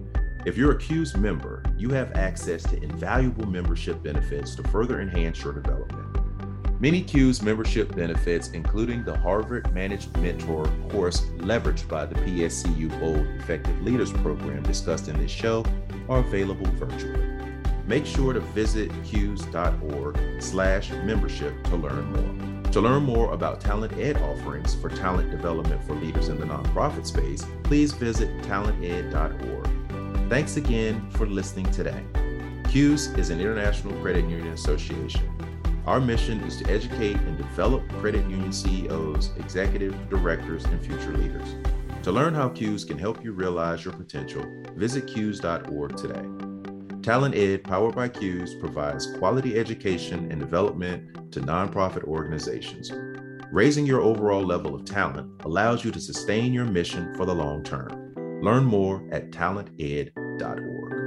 If 0.45 0.59
you're 0.59 0.73
a 0.73 0.79
CUES 0.79 1.17
member, 1.17 1.63
you 1.79 1.89
have 1.91 2.13
access 2.13 2.63
to 2.65 2.83
invaluable 2.83 3.47
membership 3.47 4.03
benefits 4.03 4.55
to 4.57 4.63
further 4.65 5.01
enhance 5.01 5.43
your 5.43 5.55
development. 5.55 6.12
Many 6.83 7.01
CUES 7.01 7.43
membership 7.43 7.95
benefits, 7.95 8.49
including 8.49 9.05
the 9.05 9.17
Harvard 9.17 9.67
ManageMentor 9.67 10.91
course 10.91 11.21
leveraged 11.37 11.87
by 11.87 12.05
the 12.05 12.17
PSCU 12.17 12.91
Bold 12.99 13.25
Effective 13.39 13.81
Leaders 13.83 14.11
program 14.11 14.65
discussed 14.65 15.07
in 15.07 15.17
this 15.17 15.31
show, 15.31 15.65
are 16.09 16.19
available 16.19 16.67
virtually. 16.73 17.25
Make 17.87 18.05
sure 18.05 18.33
to 18.33 18.41
visit 18.41 18.91
cues.org 19.05 20.19
slash 20.43 20.91
membership 21.05 21.55
to 21.67 21.77
learn 21.77 22.05
more. 22.15 22.73
To 22.73 22.81
learn 22.81 23.05
more 23.05 23.33
about 23.33 23.61
Talent 23.61 23.93
Ed 23.93 24.17
offerings 24.17 24.75
for 24.75 24.89
talent 24.89 25.31
development 25.31 25.85
for 25.85 25.95
leaders 25.95 26.31
in 26.31 26.41
the 26.41 26.47
nonprofit 26.47 27.07
space, 27.07 27.47
please 27.63 27.93
visit 27.93 28.43
talented.org. 28.43 29.69
Thanks 30.29 30.57
again 30.57 31.09
for 31.11 31.29
listening 31.29 31.71
today. 31.71 32.03
CUES 32.71 33.09
is 33.19 33.31
an 33.31 33.41
international 33.41 33.95
credit 34.01 34.29
union 34.29 34.49
association. 34.49 35.32
Our 35.87 36.01
mission 36.01 36.41
is 36.43 36.57
to 36.59 36.71
educate 36.71 37.17
and 37.17 37.37
develop 37.37 37.89
credit 37.95 38.29
union 38.31 38.53
CEOs, 38.53 39.31
executive 39.37 40.09
directors, 40.09 40.65
and 40.65 40.85
future 40.85 41.17
leaders. 41.17 41.57
To 42.05 42.13
learn 42.13 42.35
how 42.35 42.51
CUES 42.51 42.85
can 42.85 42.99
help 42.99 43.25
you 43.25 43.33
realize 43.33 43.85
your 43.85 43.95
potential, 43.95 44.45
visit 44.77 45.09
CUES.org 45.09 45.97
today. 45.97 46.25
Talent 47.03 47.35
Ed, 47.35 47.65
powered 47.65 47.97
by 47.97 48.09
CUES, 48.09 48.55
provides 48.55 49.17
quality 49.19 49.59
education 49.59 50.31
and 50.31 50.39
development 50.39 51.33
to 51.33 51.41
nonprofit 51.41 52.05
organizations. 52.05 52.93
Raising 53.51 53.85
your 53.85 54.01
overall 54.01 54.45
level 54.45 54.77
of 54.77 54.85
talent 54.85 55.43
allows 55.45 55.85
you 55.85 55.91
to 55.91 56.01
sustain 56.01 56.53
your 56.53 56.65
mission 56.65 57.13
for 57.17 57.27
the 57.27 57.35
long 57.35 57.65
term. 57.65 58.15
Learn 58.41 58.65
more 58.65 59.03
at 59.11 59.33
talented.org. 59.33 61.02